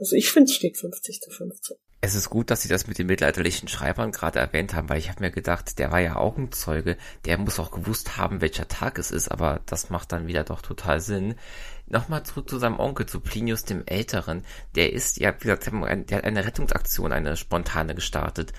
Also 0.00 0.16
ich 0.16 0.32
finde, 0.32 0.50
es 0.50 0.56
steht 0.56 0.78
50 0.78 1.20
zu 1.20 1.30
15. 1.30 1.76
Es 2.00 2.14
ist 2.14 2.30
gut, 2.30 2.50
dass 2.50 2.62
Sie 2.62 2.68
das 2.70 2.86
mit 2.86 2.96
den 2.96 3.06
mittelalterlichen 3.06 3.68
Schreibern 3.68 4.12
gerade 4.12 4.38
erwähnt 4.38 4.72
haben, 4.72 4.88
weil 4.88 4.98
ich 4.98 5.10
habe 5.10 5.22
mir 5.22 5.30
gedacht, 5.30 5.78
der 5.78 5.92
war 5.92 6.00
ja 6.00 6.16
Augenzeuge, 6.16 6.96
der 7.26 7.36
muss 7.36 7.60
auch 7.60 7.70
gewusst 7.70 8.16
haben, 8.16 8.40
welcher 8.40 8.66
Tag 8.66 8.98
es 8.98 9.10
ist, 9.10 9.28
aber 9.28 9.60
das 9.66 9.90
macht 9.90 10.12
dann 10.12 10.26
wieder 10.26 10.42
doch 10.42 10.62
total 10.62 11.02
Sinn. 11.02 11.34
Nochmal 11.86 12.22
zurück 12.24 12.48
zu 12.48 12.58
seinem 12.58 12.80
Onkel, 12.80 13.04
zu 13.04 13.20
Plinius 13.20 13.64
dem 13.64 13.82
Älteren. 13.84 14.46
Der 14.74 14.94
ist, 14.94 15.18
ja, 15.18 15.34
wie 15.34 15.42
gesagt, 15.42 15.66
der 15.66 16.16
hat 16.16 16.24
eine 16.24 16.46
Rettungsaktion, 16.46 17.12
eine 17.12 17.36
spontane 17.36 17.94
gestartet. 17.94 18.54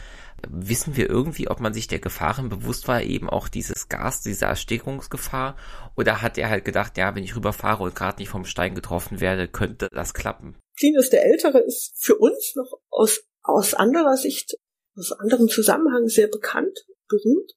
Wissen 0.47 0.95
wir 0.95 1.09
irgendwie, 1.09 1.47
ob 1.47 1.59
man 1.59 1.73
sich 1.73 1.87
der 1.87 1.99
Gefahren 1.99 2.49
bewusst 2.49 2.87
war, 2.87 3.01
eben 3.01 3.27
auch 3.27 3.47
dieses 3.47 3.89
Gas, 3.89 4.21
diese 4.21 4.45
Erstickungsgefahr? 4.45 5.55
Oder 5.95 6.21
hat 6.21 6.37
er 6.37 6.49
halt 6.49 6.65
gedacht, 6.65 6.97
ja, 6.97 7.15
wenn 7.15 7.23
ich 7.23 7.35
rüberfahre 7.35 7.81
und 7.81 7.95
gerade 7.95 8.19
nicht 8.19 8.29
vom 8.29 8.45
Stein 8.45 8.75
getroffen 8.75 9.19
werde, 9.19 9.47
könnte 9.47 9.87
das 9.91 10.13
klappen? 10.13 10.55
Plinius 10.77 11.09
der 11.09 11.25
Ältere 11.25 11.59
ist 11.59 11.93
für 11.97 12.17
uns 12.17 12.55
noch 12.55 12.79
aus 12.89 13.23
aus 13.43 13.73
anderer 13.73 14.17
Sicht, 14.17 14.57
aus 14.95 15.11
anderem 15.11 15.47
Zusammenhang 15.47 16.07
sehr 16.07 16.27
bekannt, 16.27 16.85
berühmt. 17.07 17.51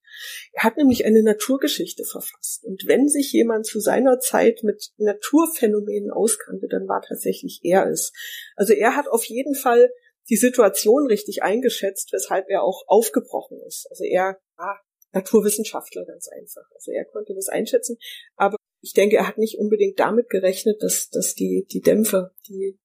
Er 0.53 0.64
hat 0.64 0.77
nämlich 0.77 1.05
eine 1.05 1.22
Naturgeschichte 1.22 2.05
verfasst. 2.05 2.64
Und 2.64 2.87
wenn 2.87 3.09
sich 3.09 3.33
jemand 3.33 3.66
zu 3.66 3.81
seiner 3.81 4.18
Zeit 4.20 4.62
mit 4.62 4.92
Naturphänomenen 4.96 6.11
auskannte, 6.11 6.68
dann 6.68 6.88
war 6.88 7.03
tatsächlich 7.03 7.61
er 7.62 7.88
es. 7.88 8.12
Also 8.57 8.72
er 8.72 8.96
hat 8.96 9.09
auf 9.09 9.24
jeden 9.24 9.55
Fall 9.55 9.90
die 10.29 10.37
Situation 10.37 11.07
richtig 11.07 11.42
eingeschätzt, 11.42 12.12
weshalb 12.12 12.48
er 12.48 12.62
auch 12.62 12.85
aufgebrochen 12.87 13.61
ist. 13.66 13.87
Also 13.90 14.05
er 14.05 14.38
war 14.57 14.81
Naturwissenschaftler 15.12 16.05
ganz 16.07 16.29
einfach. 16.29 16.68
Also 16.74 16.90
er 16.92 17.05
konnte 17.05 17.35
das 17.35 17.48
einschätzen. 17.48 17.98
Aber 18.37 18.57
ich 18.81 18.92
denke, 18.92 19.16
er 19.16 19.29
hat 19.29 19.38
nicht 19.38 19.59
unbedingt 19.59 20.00
damit 20.00 20.31
gerechnet, 20.31 20.83
dass, 20.83 21.11
dass 21.11 21.35
die, 21.35 21.66
die 21.70 21.81
Dämpfer, 21.81 22.33
die 22.48 22.79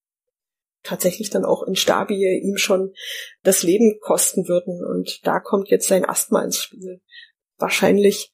tatsächlich 0.84 1.30
dann 1.30 1.46
auch 1.46 1.64
in 1.64 1.76
Stabie 1.76 2.40
ihm 2.42 2.58
schon 2.58 2.94
das 3.44 3.64
Leben 3.64 4.00
kosten 4.02 4.48
würden. 4.48 4.84
Und 4.86 5.26
da 5.26 5.40
kommt 5.40 5.70
jetzt 5.70 5.88
sein 5.88 6.06
Asthma 6.06 6.44
ins 6.44 6.58
Spiel. 6.58 7.02
Wahrscheinlich 7.58 8.32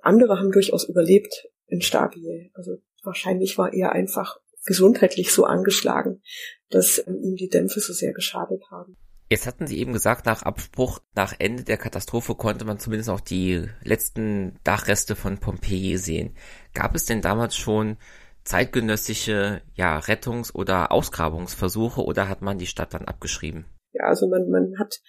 Andere 0.00 0.38
haben 0.38 0.52
durchaus 0.52 0.88
überlebt 0.88 1.48
in 1.66 1.82
Stabiel. 1.82 2.50
Also 2.54 2.76
wahrscheinlich 3.02 3.58
war 3.58 3.72
er 3.72 3.92
einfach 3.92 4.38
gesundheitlich 4.64 5.32
so 5.32 5.44
angeschlagen, 5.44 6.22
dass 6.70 6.98
ähm, 7.06 7.18
ihm 7.22 7.36
die 7.36 7.48
Dämpfe 7.48 7.80
so 7.80 7.92
sehr 7.92 8.12
geschadet 8.12 8.62
haben. 8.70 8.96
Jetzt 9.30 9.46
hatten 9.46 9.66
Sie 9.66 9.78
eben 9.78 9.92
gesagt, 9.92 10.24
nach 10.24 10.42
Abspruch, 10.42 11.00
nach 11.14 11.34
Ende 11.38 11.62
der 11.62 11.76
Katastrophe 11.76 12.34
konnte 12.34 12.64
man 12.64 12.78
zumindest 12.78 13.10
auch 13.10 13.20
die 13.20 13.66
letzten 13.82 14.58
Dachreste 14.64 15.16
von 15.16 15.38
Pompeji 15.38 15.98
sehen. 15.98 16.34
Gab 16.72 16.94
es 16.94 17.04
denn 17.04 17.20
damals 17.20 17.54
schon 17.54 17.98
zeitgenössische 18.48 19.60
ja, 19.74 19.98
Rettungs- 19.98 20.54
oder 20.54 20.90
Ausgrabungsversuche 20.90 22.00
oder 22.00 22.28
hat 22.28 22.40
man 22.40 22.58
die 22.58 22.66
Stadt 22.66 22.94
dann 22.94 23.04
abgeschrieben? 23.04 23.66
Ja, 23.92 24.04
also 24.04 24.26
man, 24.26 24.48
man 24.48 24.78
hat 24.78 25.00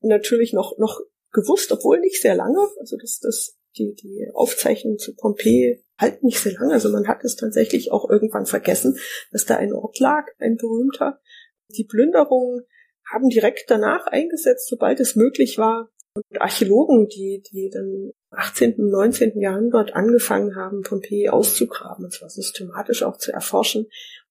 natürlich 0.00 0.52
noch, 0.52 0.76
noch 0.78 1.00
gewusst, 1.32 1.72
obwohl 1.72 2.00
nicht 2.00 2.20
sehr 2.20 2.34
lange, 2.34 2.60
also 2.78 2.96
das, 3.00 3.18
das, 3.20 3.56
die, 3.78 3.94
die 3.94 4.28
Aufzeichnungen 4.34 4.98
zu 4.98 5.14
Pompeji 5.14 5.82
halten 5.98 6.26
nicht 6.26 6.38
sehr 6.38 6.52
lange, 6.52 6.74
also 6.74 6.90
man 6.90 7.08
hat 7.08 7.24
es 7.24 7.36
tatsächlich 7.36 7.90
auch 7.92 8.10
irgendwann 8.10 8.44
vergessen, 8.44 8.98
dass 9.30 9.46
da 9.46 9.56
ein 9.56 9.72
Ort 9.72 9.98
lag, 9.98 10.26
ein 10.38 10.56
berühmter. 10.56 11.20
Die 11.68 11.84
Plünderungen 11.84 12.66
haben 13.10 13.30
direkt 13.30 13.64
danach 13.68 14.06
eingesetzt, 14.06 14.68
sobald 14.68 15.00
es 15.00 15.16
möglich 15.16 15.56
war. 15.56 15.90
Und 16.14 16.24
Archäologen, 16.40 17.08
die, 17.08 17.42
die 17.50 17.70
dann 17.70 18.12
18. 18.30 18.74
und 18.74 18.90
19. 18.90 19.40
Jahrhundert 19.40 19.94
angefangen 19.94 20.56
haben, 20.56 20.82
Pompeji 20.82 21.28
auszugraben, 21.28 22.04
und 22.04 22.12
zwar 22.12 22.28
systematisch 22.28 23.02
auch 23.02 23.16
zu 23.16 23.32
erforschen, 23.32 23.86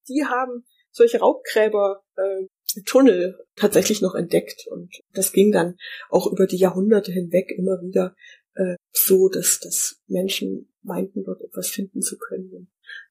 die 0.07 0.25
haben 0.25 0.63
solche 0.91 1.19
Raubgräber 1.19 2.03
äh, 2.15 2.45
Tunnel 2.85 3.37
tatsächlich 3.55 4.01
noch 4.01 4.15
entdeckt. 4.15 4.67
Und 4.67 5.01
das 5.13 5.31
ging 5.31 5.51
dann 5.51 5.77
auch 6.09 6.31
über 6.31 6.45
die 6.45 6.57
Jahrhunderte 6.57 7.11
hinweg 7.11 7.51
immer 7.51 7.81
wieder 7.81 8.15
äh, 8.55 8.75
so, 8.91 9.29
dass, 9.29 9.59
dass 9.59 10.01
Menschen 10.07 10.73
meinten, 10.83 11.23
dort 11.23 11.41
etwas 11.41 11.69
finden 11.69 12.01
zu 12.01 12.17
können 12.17 12.51
und 12.53 12.67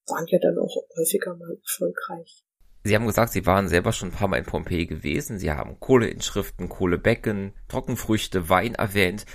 waren 0.06 0.26
ja 0.28 0.38
dann 0.38 0.58
auch 0.58 0.76
häufiger 0.96 1.36
mal 1.36 1.56
erfolgreich. 1.62 2.44
Sie 2.82 2.94
haben 2.94 3.06
gesagt, 3.06 3.32
Sie 3.32 3.44
waren 3.44 3.68
selber 3.68 3.92
schon 3.92 4.08
ein 4.08 4.14
paar 4.14 4.28
Mal 4.28 4.38
in 4.38 4.46
Pompeji 4.46 4.86
gewesen. 4.86 5.38
Sie 5.38 5.50
haben 5.50 5.78
Kohleinschriften, 5.80 6.68
Kohlebecken, 6.68 7.52
Trockenfrüchte, 7.68 8.48
Wein 8.48 8.74
erwähnt. 8.74 9.26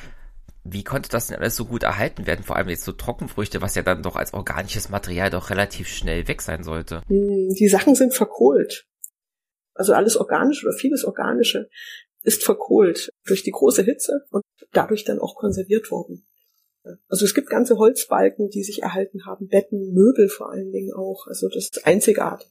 Wie 0.63 0.83
konnte 0.83 1.09
das 1.09 1.27
denn 1.27 1.37
alles 1.37 1.55
so 1.55 1.65
gut 1.65 1.83
erhalten 1.83 2.25
werden? 2.25 2.43
Vor 2.43 2.55
allem 2.55 2.69
jetzt 2.69 2.85
so 2.85 2.91
Trockenfrüchte, 2.91 3.61
was 3.61 3.75
ja 3.75 3.83
dann 3.83 4.01
doch 4.01 4.15
als 4.15 4.33
organisches 4.33 4.89
Material 4.89 5.29
doch 5.29 5.51
relativ 5.51 5.87
schnell 5.87 6.27
weg 6.27 6.41
sein 6.41 6.63
sollte. 6.63 7.03
Hm, 7.07 7.49
die 7.49 7.67
Sachen 7.67 7.93
sind 7.93 8.15
verkohlt. 8.15 8.87
Also 9.75 9.93
alles 9.93 10.17
organische 10.17 10.65
oder 10.65 10.75
vieles 10.75 11.03
organische 11.03 11.69
ist 12.23 12.43
verkohlt 12.43 13.11
durch 13.25 13.43
die 13.43 13.51
große 13.51 13.83
Hitze 13.83 14.25
und 14.31 14.41
dadurch 14.71 15.03
dann 15.03 15.19
auch 15.19 15.35
konserviert 15.35 15.91
worden. 15.91 16.25
Also 17.07 17.25
es 17.25 17.35
gibt 17.35 17.49
ganze 17.49 17.77
Holzbalken, 17.77 18.49
die 18.49 18.63
sich 18.63 18.81
erhalten 18.81 19.25
haben, 19.25 19.47
Betten, 19.47 19.93
Möbel 19.93 20.29
vor 20.29 20.51
allen 20.51 20.71
Dingen 20.71 20.93
auch. 20.93 21.27
Also 21.27 21.47
das 21.47 21.65
ist 21.65 21.85
einzigartig 21.85 22.49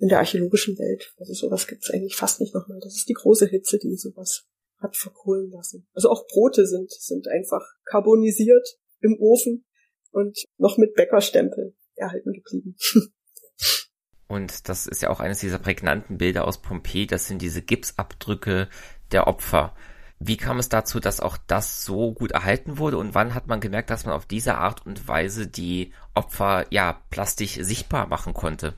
in 0.00 0.08
der 0.08 0.18
archäologischen 0.18 0.78
Welt. 0.78 1.14
Also 1.18 1.34
sowas 1.34 1.66
gibt 1.66 1.84
es 1.84 1.90
eigentlich 1.90 2.16
fast 2.16 2.40
nicht 2.40 2.54
nochmal. 2.54 2.80
Das 2.82 2.96
ist 2.96 3.08
die 3.08 3.14
große 3.14 3.46
Hitze, 3.46 3.78
die 3.78 3.94
sowas 3.96 4.46
hat 4.78 4.96
verkohlen 4.96 5.50
lassen. 5.50 5.86
Also 5.92 6.10
auch 6.10 6.26
Brote 6.26 6.66
sind, 6.66 6.90
sind 6.90 7.28
einfach 7.28 7.62
carbonisiert 7.84 8.66
im 9.00 9.16
Ofen 9.20 9.66
und 10.10 10.38
noch 10.56 10.78
mit 10.78 10.94
Bäckerstempel 10.94 11.76
erhalten 11.96 12.32
geblieben. 12.32 12.76
Und 14.26 14.68
das 14.68 14.86
ist 14.86 15.02
ja 15.02 15.10
auch 15.10 15.18
eines 15.18 15.40
dieser 15.40 15.58
prägnanten 15.58 16.16
Bilder 16.16 16.46
aus 16.46 16.62
Pompeji. 16.62 17.08
Das 17.08 17.26
sind 17.26 17.42
diese 17.42 17.62
Gipsabdrücke 17.62 18.68
der 19.10 19.26
Opfer. 19.26 19.74
Wie 20.20 20.36
kam 20.36 20.60
es 20.60 20.68
dazu, 20.68 21.00
dass 21.00 21.18
auch 21.18 21.36
das 21.36 21.84
so 21.84 22.12
gut 22.12 22.30
erhalten 22.30 22.78
wurde? 22.78 22.96
Und 22.96 23.12
wann 23.12 23.34
hat 23.34 23.48
man 23.48 23.58
gemerkt, 23.58 23.90
dass 23.90 24.04
man 24.04 24.14
auf 24.14 24.26
diese 24.26 24.54
Art 24.54 24.86
und 24.86 25.08
Weise 25.08 25.48
die 25.48 25.92
Opfer 26.14 26.66
ja 26.70 27.02
plastisch 27.10 27.56
sichtbar 27.56 28.06
machen 28.06 28.32
konnte? 28.32 28.74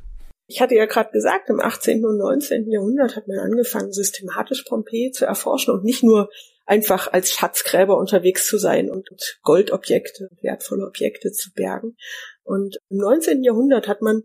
Ich 0.52 0.60
hatte 0.60 0.74
ja 0.74 0.84
gerade 0.84 1.10
gesagt, 1.12 1.48
im 1.48 1.60
18. 1.60 2.04
und 2.04 2.18
19. 2.18 2.70
Jahrhundert 2.70 3.16
hat 3.16 3.26
man 3.26 3.38
angefangen, 3.38 3.90
systematisch 3.90 4.64
Pompeji 4.64 5.10
zu 5.10 5.24
erforschen 5.24 5.72
und 5.72 5.82
nicht 5.82 6.02
nur 6.02 6.28
einfach 6.66 7.10
als 7.10 7.32
Schatzgräber 7.32 7.96
unterwegs 7.96 8.46
zu 8.46 8.58
sein 8.58 8.90
und 8.90 9.08
Goldobjekte, 9.42 10.28
wertvolle 10.42 10.86
Objekte 10.86 11.32
zu 11.32 11.52
bergen. 11.54 11.96
Und 12.42 12.76
im 12.90 12.98
19. 12.98 13.42
Jahrhundert 13.42 13.88
hat 13.88 14.02
man 14.02 14.24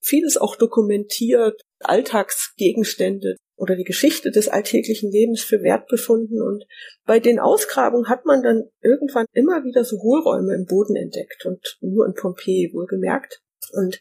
vieles 0.00 0.36
auch 0.38 0.56
dokumentiert, 0.56 1.62
Alltagsgegenstände 1.78 3.36
oder 3.54 3.76
die 3.76 3.84
Geschichte 3.84 4.32
des 4.32 4.48
alltäglichen 4.48 5.12
Lebens 5.12 5.40
für 5.40 5.62
wert 5.62 5.86
befunden. 5.86 6.42
Und 6.42 6.64
bei 7.06 7.20
den 7.20 7.38
Ausgrabungen 7.38 8.08
hat 8.08 8.26
man 8.26 8.42
dann 8.42 8.64
irgendwann 8.82 9.26
immer 9.34 9.62
wieder 9.62 9.84
so 9.84 9.98
Hohlräume 9.98 10.52
im 10.56 10.66
Boden 10.66 10.96
entdeckt 10.96 11.46
und 11.46 11.78
nur 11.80 12.06
in 12.06 12.14
Pompeji 12.14 12.72
wohlgemerkt. 12.72 13.40
Und 13.72 14.00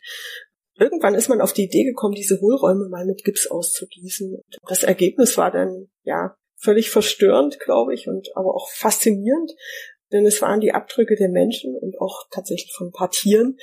irgendwann 0.80 1.16
ist 1.16 1.30
man 1.30 1.42
auf 1.42 1.54
die 1.54 1.66
Idee 1.66 1.84
gekommen, 1.84 2.16
diese 2.16 2.40
Hohlräume 2.40 2.90
mal 2.90 3.06
mit 3.06 3.24
Gips 3.24 3.48
auszugießen. 3.48 4.42
Das 4.68 4.84
Ergebnis 4.84 5.38
war 5.38 5.52
dann, 5.52 5.90
ja, 6.04 6.36
völlig 6.56 6.90
verstörend, 6.90 7.60
glaube 7.60 7.94
ich, 7.94 8.08
und 8.08 8.36
aber 8.36 8.54
auch 8.54 8.70
faszinierend, 8.70 9.52
denn 10.12 10.26
es 10.26 10.42
waren 10.42 10.60
die 10.60 10.74
Abdrücke 10.74 11.16
der 11.16 11.30
Menschen 11.30 11.76
und 11.76 12.00
auch 12.00 12.28
tatsächlich 12.32 12.74
von 12.74 12.88
ein 12.88 12.94
paar 12.94 13.12
Tieren, 13.12 13.58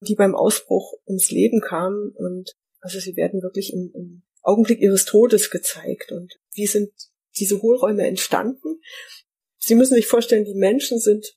die 0.00 0.14
beim 0.14 0.34
Ausbruch 0.34 0.94
ums 1.06 1.30
Leben 1.30 1.60
kamen 1.60 2.12
und 2.14 2.52
also 2.80 3.00
sie 3.00 3.16
werden 3.16 3.42
wirklich 3.42 3.72
im, 3.72 3.90
im 3.94 4.22
Augenblick 4.42 4.80
ihres 4.80 5.04
Todes 5.04 5.50
gezeigt 5.50 6.12
und 6.12 6.38
wie 6.52 6.66
sind 6.66 6.90
diese 7.36 7.60
Hohlräume 7.60 8.06
entstanden? 8.06 8.80
Sie 9.58 9.74
müssen 9.74 9.94
sich 9.94 10.06
vorstellen, 10.06 10.44
die 10.44 10.54
Menschen 10.54 10.98
sind 10.98 11.36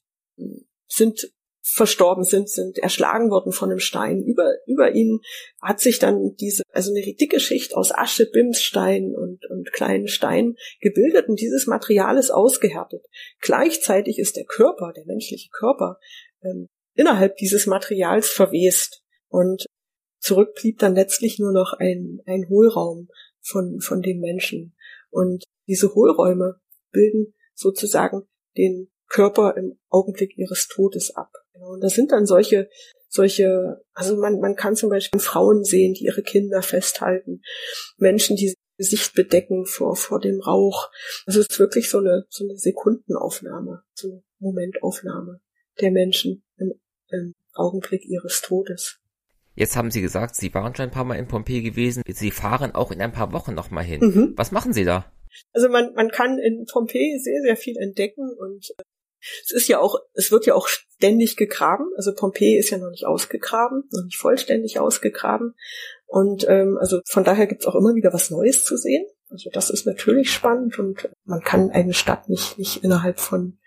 sind 0.87 1.31
verstorben 1.62 2.24
sind, 2.24 2.50
sind 2.50 2.80
erschlagen 2.80 3.30
worden 3.30 3.52
von 3.52 3.69
einem 3.69 3.80
Stein. 3.80 4.24
Über, 4.24 4.52
über 4.65 4.93
ihnen 4.93 5.19
hat 5.62 5.80
sich 5.80 6.00
dann 6.00 6.36
diese, 6.39 6.63
also 6.71 6.91
eine 6.91 7.02
dicke 7.13 7.39
Schicht 7.39 7.76
aus 7.76 7.91
Asche, 7.93 8.26
Bimsstein 8.26 9.15
und, 9.15 9.45
und 9.50 9.71
kleinen 9.71 10.08
Steinen 10.08 10.56
gebildet 10.80 11.30
und 11.30 11.39
dieses 11.39 11.67
Material 11.67 12.17
ist 12.17 12.32
ausgehärtet. 12.32 13.06
Gleichzeitig 13.39 14.17
ist 14.17 14.36
der 14.36 14.45
Körper, 14.45 14.91
der 14.95 15.06
menschliche 15.06 15.50
Körper, 15.52 16.00
ähm, 16.43 16.67
innerhalb 16.95 17.38
dieses 17.38 17.67
Materials 17.67 18.30
verwest 18.30 19.04
und 19.28 19.65
zurück 20.19 20.56
blieb 20.56 20.80
dann 20.80 20.95
letztlich 20.95 21.39
nur 21.39 21.52
noch 21.52 21.74
ein, 21.74 22.21
ein 22.26 22.47
Hohlraum 22.50 23.08
von, 23.39 23.80
von 23.82 24.02
den 24.02 24.19
Menschen. 24.19 24.76
Und 25.10 25.43
diese 25.67 25.93
Hohlräume 25.93 26.60
bilden 26.91 27.34
sozusagen 27.54 28.28
den 28.58 28.91
Körper 29.08 29.56
im 29.58 29.80
Augenblick 29.89 30.38
ihres 30.38 30.67
Todes 30.67 31.15
ab. 31.15 31.32
Genau. 31.53 31.73
Und 31.73 31.81
das 31.81 31.93
sind 31.93 32.11
dann 32.11 32.25
solche, 32.25 32.69
solche, 33.07 33.81
also 33.93 34.17
man, 34.17 34.39
man 34.39 34.55
kann 34.55 34.75
zum 34.75 34.89
Beispiel 34.89 35.19
Frauen 35.19 35.63
sehen, 35.63 35.93
die 35.93 36.05
ihre 36.05 36.23
Kinder 36.23 36.61
festhalten, 36.61 37.41
Menschen, 37.97 38.35
die 38.35 38.53
Gesicht 38.77 39.13
bedecken 39.13 39.65
vor, 39.65 39.95
vor 39.95 40.19
dem 40.19 40.39
Rauch. 40.39 40.89
Also 41.25 41.39
es 41.39 41.47
ist 41.47 41.59
wirklich 41.59 41.89
so 41.89 41.99
eine, 41.99 42.25
so 42.29 42.43
eine 42.45 42.57
Sekundenaufnahme, 42.57 43.83
so 43.93 44.07
eine 44.07 44.23
Momentaufnahme 44.39 45.39
der 45.79 45.91
Menschen 45.91 46.43
im, 46.57 46.73
im 47.09 47.35
Augenblick 47.53 48.05
ihres 48.05 48.41
Todes. 48.41 48.97
Jetzt 49.53 49.75
haben 49.75 49.91
Sie 49.91 50.01
gesagt, 50.01 50.35
Sie 50.35 50.53
waren 50.53 50.73
schon 50.73 50.85
ein 50.85 50.91
paar 50.91 51.03
Mal 51.03 51.19
in 51.19 51.27
Pompeji 51.27 51.61
gewesen. 51.61 52.01
Sie 52.07 52.31
fahren 52.31 52.73
auch 52.73 52.91
in 52.91 53.01
ein 53.01 53.11
paar 53.11 53.33
Wochen 53.33 53.53
nochmal 53.53 53.83
hin. 53.83 53.99
Mhm. 53.99 54.33
Was 54.35 54.51
machen 54.51 54.73
Sie 54.73 54.85
da? 54.85 55.11
Also 55.53 55.69
man, 55.69 55.93
man 55.93 56.09
kann 56.09 56.39
in 56.39 56.65
Pompeji 56.65 57.19
sehr, 57.19 57.41
sehr 57.41 57.57
viel 57.57 57.77
entdecken 57.77 58.29
und 58.37 58.73
es 59.43 59.51
ist 59.51 59.67
ja 59.67 59.79
auch, 59.79 59.99
es 60.13 60.31
wird 60.31 60.45
ja 60.45 60.55
auch 60.55 60.67
ständig 60.67 61.38
gegraben. 61.38 61.86
Also 61.95 62.13
Pompeji 62.13 62.57
ist 62.57 62.69
ja 62.69 62.77
noch 62.77 62.89
nicht 62.89 63.05
ausgegraben, 63.05 63.84
noch 63.91 64.03
nicht 64.03 64.17
vollständig 64.17 64.79
ausgegraben. 64.79 65.55
Und 66.05 66.45
ähm, 66.49 66.77
also 66.79 67.01
von 67.05 67.23
daher 67.23 67.47
gibt's 67.47 67.65
auch 67.65 67.75
immer 67.75 67.95
wieder 67.95 68.13
was 68.13 68.29
Neues 68.29 68.63
zu 68.65 68.77
sehen. 68.77 69.05
Also 69.29 69.49
das 69.51 69.69
ist 69.69 69.86
natürlich 69.86 70.31
spannend 70.31 70.77
und 70.77 71.10
man 71.23 71.41
kann 71.41 71.71
eine 71.71 71.93
Stadt 71.93 72.27
nicht, 72.27 72.57
nicht 72.57 72.84
innerhalb 72.84 73.19
von, 73.19 73.60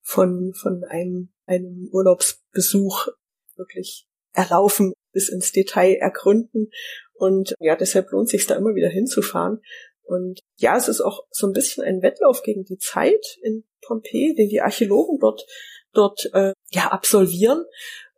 von, 0.00 0.54
von 0.54 0.84
einem, 0.84 1.32
einem 1.44 1.88
Urlaubsbesuch 1.92 3.08
wirklich 3.56 4.06
erlaufen, 4.32 4.94
bis 5.12 5.28
ins 5.28 5.52
Detail 5.52 5.96
ergründen. 5.96 6.70
Und 7.12 7.54
ja, 7.60 7.76
deshalb 7.76 8.10
lohnt 8.10 8.30
sich 8.30 8.46
da 8.46 8.56
immer 8.56 8.74
wieder 8.74 8.88
hinzufahren. 8.88 9.60
Und 10.04 10.40
ja, 10.56 10.76
es 10.76 10.88
ist 10.88 11.00
auch 11.00 11.24
so 11.30 11.46
ein 11.46 11.52
bisschen 11.52 11.84
ein 11.84 12.02
Wettlauf 12.02 12.42
gegen 12.42 12.64
die 12.64 12.78
Zeit 12.78 13.38
in 13.42 13.64
Pompeji, 13.80 14.34
den 14.34 14.48
die 14.48 14.60
Archäologen 14.60 15.18
dort 15.18 15.46
dort 15.92 16.28
äh, 16.32 16.52
ja 16.70 16.88
absolvieren. 16.88 17.64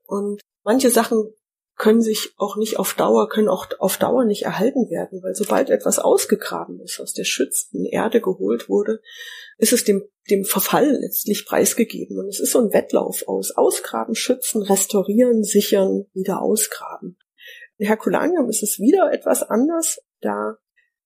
Und 0.06 0.40
manche 0.62 0.90
Sachen 0.90 1.32
können 1.76 2.02
sich 2.02 2.32
auch 2.36 2.56
nicht 2.56 2.78
auf 2.78 2.94
Dauer, 2.94 3.28
können 3.28 3.48
auch 3.48 3.66
auf 3.80 3.96
Dauer 3.96 4.24
nicht 4.24 4.42
erhalten 4.42 4.90
werden, 4.90 5.22
weil 5.22 5.34
sobald 5.34 5.70
etwas 5.70 5.98
ausgegraben 5.98 6.80
ist, 6.80 7.00
aus 7.00 7.14
der 7.14 7.24
schützenden 7.24 7.86
Erde 7.86 8.20
geholt 8.20 8.68
wurde, 8.68 9.00
ist 9.58 9.72
es 9.72 9.82
dem, 9.82 10.04
dem 10.30 10.44
Verfall 10.44 10.98
letztlich 11.00 11.44
preisgegeben. 11.44 12.18
Und 12.18 12.28
es 12.28 12.38
ist 12.38 12.52
so 12.52 12.60
ein 12.60 12.72
Wettlauf 12.72 13.26
aus 13.26 13.50
Ausgraben, 13.56 14.14
Schützen, 14.14 14.62
Restaurieren, 14.62 15.42
Sichern, 15.42 16.06
wieder 16.12 16.42
ausgraben. 16.42 17.18
In 17.76 17.88
Herculaneum 17.88 18.48
ist 18.48 18.62
es 18.62 18.78
wieder 18.78 19.12
etwas 19.12 19.42
anders. 19.42 20.00
Da 20.20 20.56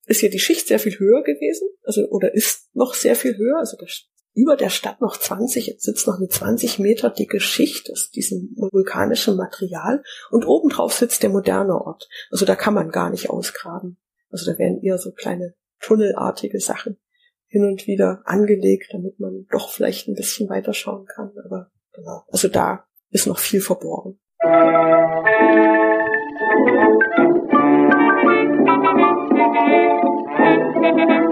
ist 0.09 0.23
ja 0.23 0.29
die 0.29 0.39
Schicht 0.39 0.67
sehr 0.67 0.79
viel 0.79 0.99
höher 0.99 1.23
gewesen, 1.23 1.69
also 1.85 2.07
oder 2.09 2.35
ist 2.35 2.75
noch 2.75 2.95
sehr 2.95 3.15
viel 3.15 3.37
höher. 3.37 3.59
Also 3.59 3.77
über 4.35 4.57
der 4.57 4.71
Stadt 4.71 5.01
noch 5.01 5.17
20, 5.17 5.67
jetzt 5.67 5.83
sitzt 5.83 6.07
noch 6.07 6.19
eine 6.19 6.29
20 6.29 6.79
Meter 6.79 7.11
dicke 7.11 7.41
Schicht 7.41 7.91
aus 7.91 8.11
diesem 8.11 8.55
vulkanischen 8.57 9.37
Material 9.37 10.03
und 10.31 10.47
obendrauf 10.47 10.93
sitzt 10.93 11.23
der 11.23 11.31
moderne 11.31 11.75
Ort. 11.75 12.09
Also 12.31 12.47
da 12.47 12.55
kann 12.55 12.75
man 12.75 12.91
gar 12.91 13.11
nicht 13.11 13.31
ausgraben. 13.31 13.99
Also 14.31 14.51
da 14.51 14.59
werden 14.59 14.83
eher 14.83 14.99
so 14.99 15.13
kleine 15.13 15.55
tunnelartige 15.81 16.61
Sachen 16.61 16.99
hin 17.47 17.65
und 17.65 17.87
wieder 17.87 18.23
angelegt, 18.25 18.91
damit 18.93 19.19
man 19.19 19.47
doch 19.51 19.71
vielleicht 19.71 20.09
ein 20.09 20.15
bisschen 20.15 20.49
weiter 20.49 20.75
schauen 20.75 21.07
kann. 21.07 21.33
Aber 21.45 21.71
genau, 21.93 22.23
also 22.29 22.49
da 22.49 22.87
ist 23.11 23.27
noch 23.27 23.39
viel 23.39 23.61
verborgen. 23.61 24.21
Musik 24.45 27.38
Thank 30.81 31.11
you. 31.11 31.28